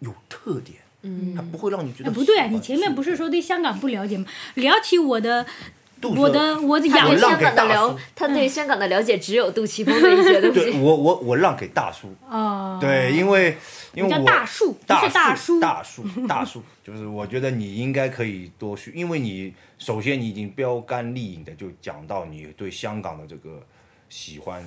[0.00, 0.78] 有特点。
[1.02, 4.24] 嗯，他不会让你觉得哎不对啊，你前面不是说对香港不了解吗？
[4.54, 5.46] 聊起我的
[6.02, 10.60] 我的我的他养香港的了叔，他对香港的了解只有杜琪峰的一些东西。
[10.60, 13.56] 对我我我让给大叔，哦，对，因为
[13.96, 23.60] 因为叫我大树不大是大叔大树大树， 就是我觉得你应该可以多学，因为你首先你已经标杆立影的就讲到你对香港的这个
[24.08, 24.62] 喜欢，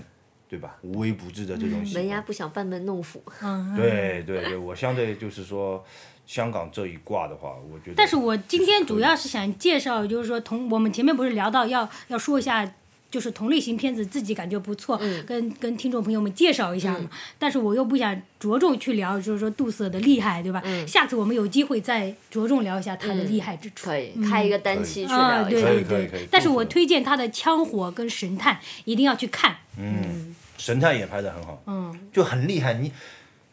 [0.49, 0.75] 对吧？
[0.81, 3.23] 无微不至的这种喜门牙欢，不想班门弄斧。
[3.41, 5.83] 嗯， 对对对，我相对就是说
[6.25, 12.73] 香港这一挂的话，我觉得，但是我今天主要是想介绍，就是说同我们前面不是聊到要要说一下。
[13.11, 17.09] 就是同类型片子自己感觉不错，嗯跟跟听众朋友们介绍一下嘛。
[17.37, 20.61] 但是我又不想着重去聊，就是说杜瑟的厉害，对吧？
[20.65, 23.87] 嗯下次我们有机会再着重聊一下他的厉害之处。
[23.87, 25.67] 可以开一个单期去啊，对聊一下。
[25.67, 28.55] 可以对可以可以但是我推荐他的《枪火》跟《神探》，
[28.85, 29.57] 一定要去看。
[29.77, 32.91] 嗯，神探也拍的很好，嗯，就很厉害，你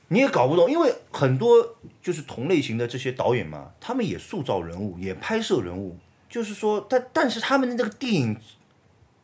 [0.09, 5.96] 你也搞不懂，因为很多就是同类型的这些导演嘛，他们也塑造人物，也拍摄人物，
[6.28, 8.36] 就是说，但但是他们的那个电影，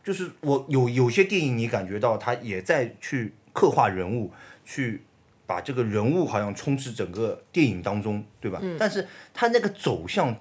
[0.05, 4.33] 就是我有有些电影，你感觉到他也在去刻画人物，
[4.65, 5.03] 去
[5.47, 8.61] 把这个人物好像充斥整个电影当中，对吧？
[8.79, 10.37] 但是他那个走向，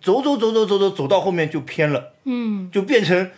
[0.00, 3.30] 走走走走走走走到后面就偏了，嗯就变成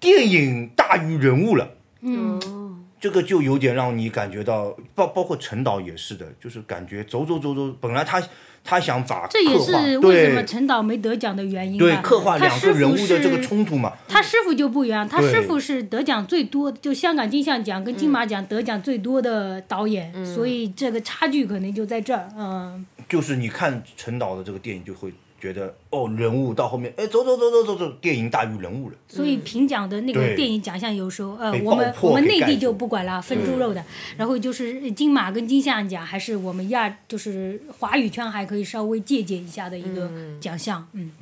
[0.00, 1.76] 电影大于人物了。
[2.00, 8.22] 嗯，这个就有点让你感觉到，包包括陈导也是的，就是感觉走走走走，本来他
[8.64, 11.86] 他想把这也是为什么陈导没得奖的原因吧。
[11.86, 22.28] 对刻画两个他师傅人物的这个是冲突嘛，他师傅就不一样，他师傅是得奖最多，就香港金像奖跟金马奖得奖最多的导演，所以这个差距可能就在这儿。
[22.36, 33.84] 嗯，就是你看陈导的这个电影就会觉得哦，人物到后面哎走走走走走走，电影大于人物了，所以评奖的那个电影奖项有时候，呃，我们我们内地就不管了，分猪肉的。
[34.16, 40.10] 然后就是金马跟金像奖，还是我们亚就是华语圈还可以稍微借鉴一下的一个
[40.40, 40.86] 奖项。
[40.92, 41.12] 嗯，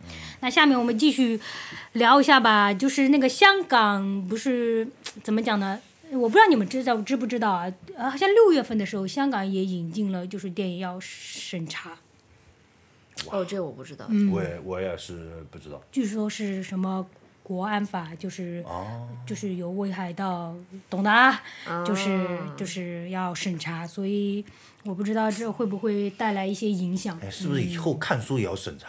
[0.41, 1.39] 那下面我们继续
[1.93, 4.89] 聊一下吧，就是那个香港不是
[5.23, 5.79] 怎么讲呢？
[6.13, 7.71] 我不知道你们知道知不知道啊？
[7.97, 11.91] 呃，好像六月份的时候，香港也引进了，就是电影要审查，
[13.31, 14.07] 哦，这我不知道。
[14.09, 17.05] 嗯我也我也是不知道据说是什么
[17.43, 20.55] 国安法，就是哦，就是有危害到，
[20.91, 21.43] 懂的啊，
[21.85, 24.45] 就是啊就是要审查，所以
[24.85, 27.19] 我不知道这会不会带来一些影响。
[27.23, 28.89] 哎，是不是以后看书也要审查？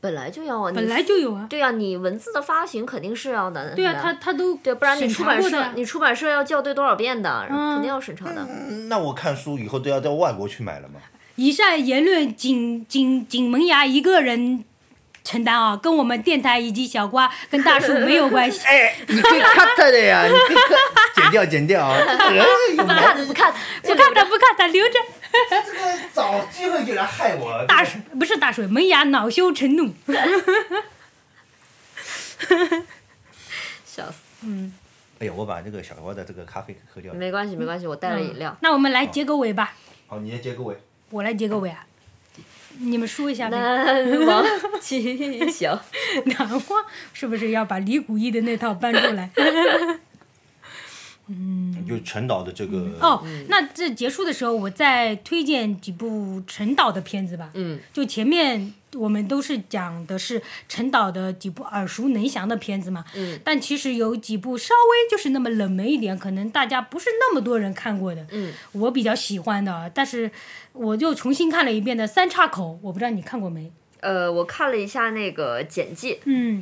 [0.00, 3.72] 本来就要啊，你本来就有啊，对啊，你文字的发行肯定是要的。
[3.74, 8.44] 对啊，是吧他他都对，不然你出版社你出版社要校对多少遍的，肯定要审查的。
[8.48, 11.00] 嗯那我看书以后都要到外国去买了吗？
[11.36, 14.64] 以上言论仅仅仅萌芽一个人
[15.24, 18.60] 承担啊，跟我们电台以及小瓜跟大树没有关系。
[18.66, 21.96] 哎，你可以 cut 的呀，你可以 cut，剪掉剪掉啊。
[22.76, 23.52] 不看不看
[23.82, 24.94] 不看他，不看他，留着。
[25.48, 27.64] 这个找机会就来害我。
[27.66, 29.94] 大水不是大水，门牙恼羞成怒。
[33.86, 34.18] 笑死。
[34.42, 34.72] 嗯，
[35.20, 37.18] 哎呀，我把这个小瓜的这个咖啡喝掉了。
[37.18, 38.54] 没关系没关系，我带了饮料。
[38.60, 39.74] 那我们来结个尾吧，
[40.08, 40.76] 好，你先结个尾。
[41.12, 41.86] 我来结个尾啊。
[42.78, 43.56] 你们说一下呗。
[43.56, 44.44] 难忘
[44.80, 45.80] 今宵。
[46.26, 49.30] 难忘是不是要把李谷一的那套搬出来？
[51.86, 57.50] 就陈导的这个哦，那这结束的时候，我再推荐几部陈导的片子吧。
[57.54, 63.04] 嗯，就前面我们都是讲的是陈导的几部耳熟能详的片子嘛。
[63.14, 68.26] 嗯，但其实有几部稍微就是那么冷门一点，可能大家不是那么多人看过的。
[68.30, 70.30] 嗯，我比较喜欢的，但是
[70.72, 73.70] 我就重新看了一遍的《三岔口》，我不知道你看过没？
[74.00, 76.60] 呃，我看了一下那个简介，嗯，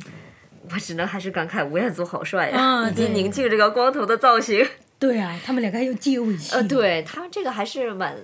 [0.69, 4.65] 我只能还是感慨吴彦祖好帅呀，以及宁静这个光头的造型。
[4.99, 6.53] 对啊，他们两个还有接吻戏。
[6.55, 8.15] 呃，对他们这个还是蛮，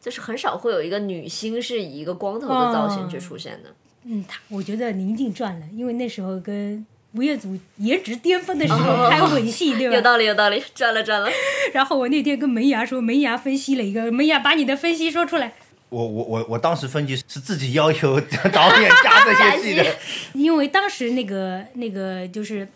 [0.00, 3.74] 就是很少会有一个女星是以一个光头的造型去出现的。
[4.04, 9.94] 嗯，他我觉得宁静赚了，因为那时候跟吴彦祖颜值巅峰的时候拍吻戏，对吧？
[9.96, 11.28] 有道理，有道理，赚了，赚了。
[11.74, 15.54] 然后我那天跟门牙说，门牙分析了一个，门牙把你的分析说出来，
[15.90, 18.18] 我我我我当时分析是自己要求
[18.50, 19.84] 导演加这些戏的，
[20.32, 22.66] 因为当时那个那个就是。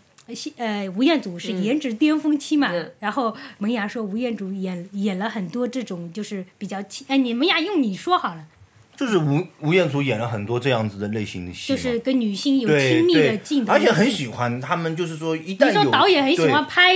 [0.57, 2.91] 呃，吴彦祖是颜值巅峰期嘛，嗯。
[2.99, 8.47] 然后萌芽说吴彦祖演演了很多这种就是比较亲，哎，你门牙用你说好了，
[8.97, 16.95] 就是吴吴彦祖演了很多这样子的类型的戏，就是跟女性有亲密的镜头，而且很喜欢他们，就是说一旦说导演很喜欢拍，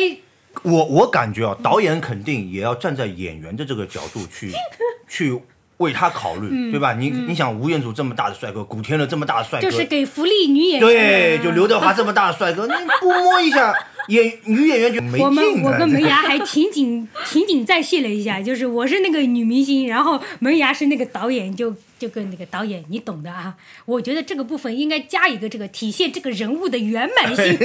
[0.62, 4.50] 我我感觉啊，导演肯定也要站在演员的这个角度去
[5.06, 5.38] 去
[5.78, 6.92] 为他考虑，嗯对吧？
[6.92, 10.80] 你你想吴彦祖这么大的帅哥，古天乐这么大的帅哥，就是给福利女演员。
[10.80, 13.72] 对，就刘德华这么大的帅哥， 你不摸一下
[14.08, 15.62] 演女演员就没我们。
[15.62, 23.56] 我跟门牙还情景情景再现了一下，就是我是那个女明星，然后门牙是那个导演，就就跟那个导演你懂的啊。
[23.84, 27.58] 我觉得这个部分应该加一个这个体现这个人物的圆满性。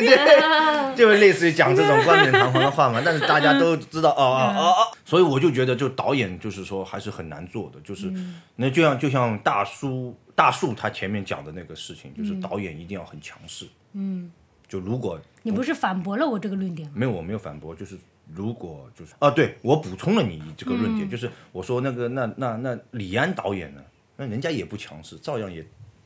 [0.96, 8.12] 就是类似于讲这种冠冕堂皇的话嘛， 但是大家都知道哦哦哦哦，所以我就觉得，就导演就是说还是很难做的，就是
[8.56, 14.32] 那就像就像大叔大树他前面讲的那个事情，就是导演一定要很强势，嗯，
[14.68, 16.94] 就如果你不是反驳了我这个论点吗？
[16.96, 17.98] 没有我没有反驳，就是
[18.34, 23.82] 如果就是啊，对我补充了你这个论点，就是我说那个那那那李安导演呢，
[24.18, 25.66] 那人家也不强势，照样也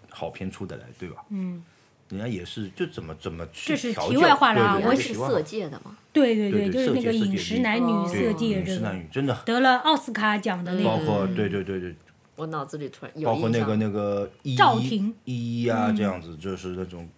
[0.10, 1.24] 好片出得来，对吧？
[1.30, 1.64] 嗯。
[2.10, 5.98] 人家也是，就怎么怎么去这是调教题外话了我是色戒的嘛？
[6.14, 11.94] 对对对对就是那个饮食男女哦色戒这个饮食男女真的，得了奥斯卡奖的那个，包括对对对对，
[12.38, 13.50] 我脑子里突然有包括。
[13.50, 15.14] 那个那个一赵婷。
[15.26, 17.10] 一一啊这样子，就是那种。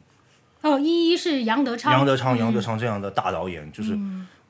[0.62, 3.96] 哦，一一是杨德昌，杨德昌杨德嗯昌这样的大导演，就是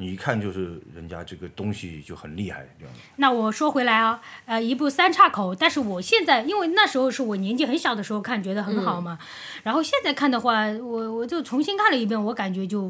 [0.02, 3.02] 你一看就是人家这个东西就很厉害这样子。
[3.18, 9.20] 那我说回来啊，呃，一部三岔口，但是我现在因为那时候是我年纪很小的时候看，觉得很好嘛，
[9.64, 12.90] 然后现在看的话，我我就重新看了一遍，我感觉就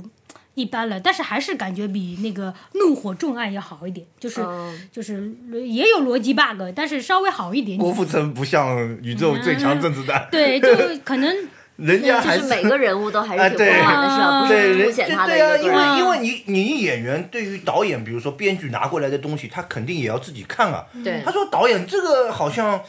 [0.53, 7.79] 一般了，但是还是感觉比那个《怒火重案》要好一点，就是、哦就是也有逻辑 bug，但是稍微好一点点。
[7.79, 10.67] 郭富城不像宇宙最强甄子丹，对，就
[11.03, 11.35] 可能
[11.79, 14.41] 人家还就是每个人物都还是挺哎对丰满的，是吧？
[14.41, 16.05] 不是凸显他的对啊，因。
[16.05, 20.85] 为因为你你演员对于导演，比如说编剧拿过来的东西，他肯定也要自己看啊。
[21.03, 22.81] 对他说导演这个好像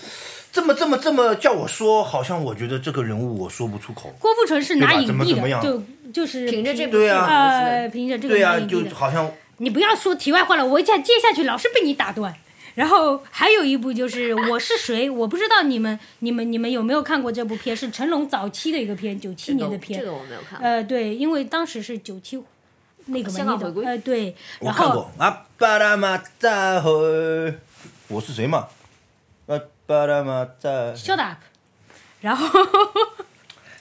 [0.50, 4.12] 这么这么这么叫我说，好像我觉得这个人物我说不出口。
[4.18, 5.82] 郭富城是拿影帝的，怎么怎么样就
[6.12, 8.94] 就是凭着这部对啊呃凭着这个对啊，就拿影帝的。
[8.94, 12.34] 好像你不要说题外话了，我一下接下去老是被你打断。
[12.74, 17.76] 然后还有一部就是《我是谁》，我不知道你们、你们、你们有没有看过这部片？
[17.76, 19.98] 是成龙早期的一个片，九七年的片。
[20.00, 20.58] 这个我没有看。
[20.60, 22.36] 呃，对，因为当时是九七
[23.06, 24.34] 那个嘛，那个香港回归呃，对。
[24.60, 27.52] 我然后看过阿，巴拉马扎和，
[28.08, 28.68] 我是谁嘛？
[29.46, 31.38] 阿，巴拉马扎，shut up。
[32.20, 32.46] 然后，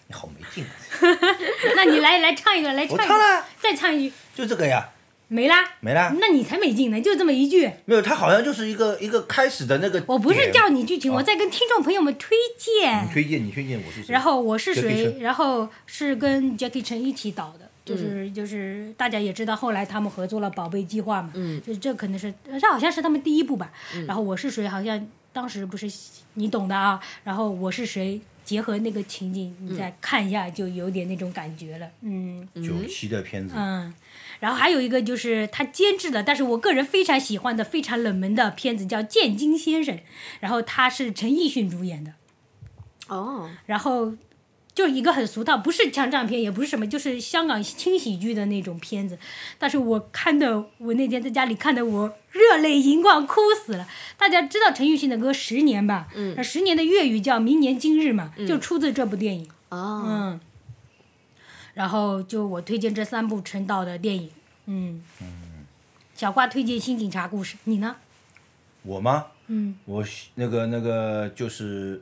[0.07, 0.71] 你好没劲啊！
[1.75, 4.89] 那你来来唱一个，来唱一个，我唱了，再唱一句，就这个呀，
[5.31, 6.13] 没啦，没啦。
[6.19, 7.71] 那你才没劲呢，就这么一句。
[7.85, 10.03] 没有，他好像就是一个一个开始的那个。
[10.07, 13.05] 我不是叫你剧情，哦我在跟听众朋友们推荐。
[13.05, 14.11] 你推荐，你推荐我是谁？
[14.11, 15.17] 然后我是谁？
[15.19, 23.71] 然后是跟 Jackie Chan 一起导的，嗯就是、就是大家也知道，后来他们合作了《宝贝计划》嘛，嗯就这可能是这好像是他们第一部吧。
[24.07, 24.67] 然后我是谁？
[24.67, 25.85] 好像当时不是
[26.33, 26.99] 你懂的啊。
[27.23, 28.19] 然后我是谁？
[28.43, 31.87] 结合那个情景，你再看一下，就有点那种感觉了。
[32.01, 33.93] 嗯九七的片子，嗯。
[34.39, 39.95] 然后还有一个就是他监制的，但是我个人非常喜欢的、非常冷门的片子叫《剑金先生》，
[40.39, 42.13] 然后他是陈奕迅主演的。
[43.07, 44.13] 哦，然后
[44.73, 49.17] 就一个很俗套，不是枪战片，也不是什么，就是香港轻喜剧的那种片子。
[49.57, 53.87] 但是我看的，我那天在家里看的，我热泪盈眶，哭死了。
[54.15, 56.07] 大家知道陈奕迅的歌《十年》吧？
[56.15, 59.49] 嗯，那十年的粤语叫《明年今日》嘛，就出自这部电影。
[59.69, 60.39] 哦，嗯，
[61.73, 64.29] 然后就我推荐这三部陈导的电影。
[64.65, 65.01] 嗯，
[66.15, 67.95] 小瓜推荐《新警察故事》，你呢？
[68.83, 69.27] 我吗？
[69.47, 70.03] 嗯，我
[70.35, 72.01] 那个那个就是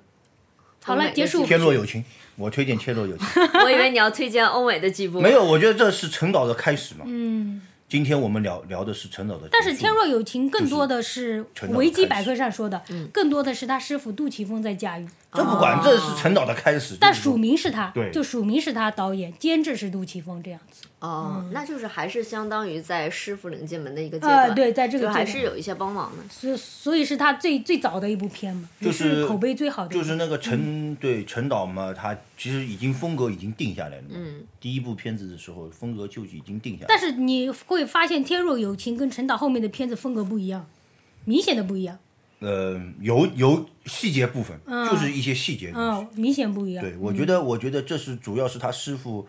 [0.84, 1.46] 好了，结束。
[1.46, 2.04] 天若有情，
[2.36, 3.26] 我推荐天若有情。
[3.64, 5.22] 我以为你要推荐欧美的几部。
[5.22, 7.06] 没有，我觉得这是陈导的开始嘛。
[7.08, 16.96] 嗯，今天我们聊聊的是陈导的，但是《天若有情》更多的是维基百科上说的，更多的是他师傅杜琪峰在驾驭，这不管，这是陈导的开始。
[17.00, 20.88] 但署名是他，对就署名是他导演，监制是杜琪峰这样子。
[21.00, 24.56] 哦，那就是还是相当于在师傅领进门的一个阶呃段。
[24.56, 26.24] 对在这个还阶段是有一些帮忙的。
[26.30, 29.94] 所所以是他最最早的一部片嘛，也就是口碑最好的。
[29.94, 34.04] 就是那个陈对陈导嘛，他其实已经风格已经定下来了。
[34.10, 36.86] 嗯，第一部片子的时候，风格就已经定下来。
[36.88, 40.66] 但是你会发现《天若有情》跟陈导后面的片子风格不一样，
[41.26, 42.00] 明显的不一样。
[42.40, 44.88] 呃，有有细节部分，嗯。
[44.90, 45.74] 就是一些细节
[46.16, 46.84] 明显不一样。
[46.84, 49.28] 对，我觉得，我觉得这是主要是他师傅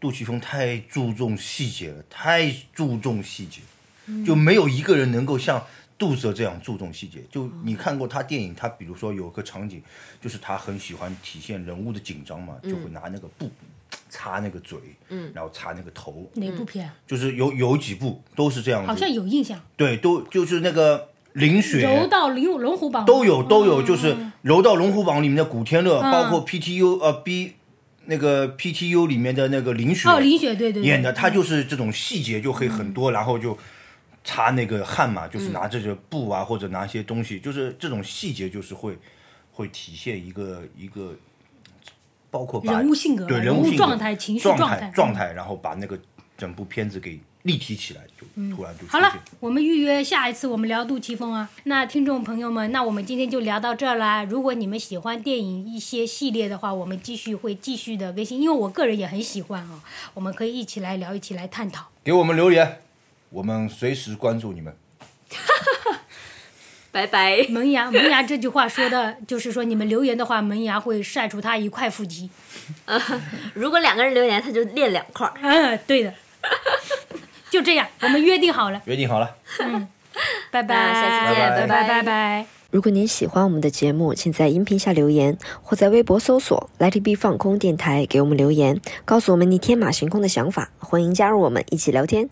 [0.00, 3.60] 杜琪峰太注重细节了，太注重细节，
[4.24, 5.62] 就没有一个人能够像
[5.98, 7.22] 杜 Sir 这样注重细节。
[7.30, 9.82] 就你看过他电影，他比如说有个场景，
[10.20, 13.50] 就是他很喜欢体现人物的紧张嘛，就会拿那个布
[14.08, 14.78] 擦那个嘴，
[15.08, 16.90] 嗯，然后擦那个头，哪部片？
[17.06, 19.60] 就是有有几部都是这样子，好像有印象。
[19.76, 26.10] 对，都就是那个林雪柔道龙龙虎榜都有都有，嗯就是《柔道龙虎榜》里面的古天乐，嗯。
[26.10, 27.52] 包括 PTU 呃 B
[28.06, 30.88] 那个 PTU 里面的那个林雪哦，林雪对对对。
[30.88, 33.56] 演的，他就是这种细节就会很多，然后就
[34.24, 35.30] 擦那个汗嘛，嗯。
[35.30, 38.96] 就是拿这个布啊或者拿一些东西，就是这种细节就是会
[39.52, 41.14] 会体现一个一个。
[42.28, 45.98] 包括把人物性格对人物状态情绪状状态状态，然后把那个
[46.36, 51.48] 整部片子给立体起来，就突然就嗯好了。，我们预约下一次我们聊杜琪峰啊。
[51.64, 54.24] 那听众朋友们，那我们今天就聊到这儿啦。
[54.24, 59.80] 如果你们喜欢电影一些系列的话，我们继续会继续的更新，因为我个人也很喜欢啊。
[60.12, 61.86] 我们可以一起来聊，一起来探讨。
[62.02, 62.80] 给我们留言，
[63.30, 64.76] 我们随时关注你们。
[66.90, 67.46] 拜拜。
[67.50, 72.28] 门牙，门牙这句话说的就是说，你们留言的话，门牙会晒出他一块腹肌。
[73.54, 75.34] 如果两个人留言，他就练两块儿。
[75.42, 76.14] 嗯， 对的，
[77.50, 79.34] 就这样，我们约定好了，约定好了。
[79.60, 79.88] 嗯
[80.50, 82.46] 拜拜，下期见拜拜拜拜拜。
[82.70, 90.70] 如果您喜欢我们的节目，请在音频下留言，或在微博搜索 “Let It Be 放空电台”给我们留言，告诉我们你天马行空的想法。
[90.78, 92.28] 欢迎加入我们一起聊天。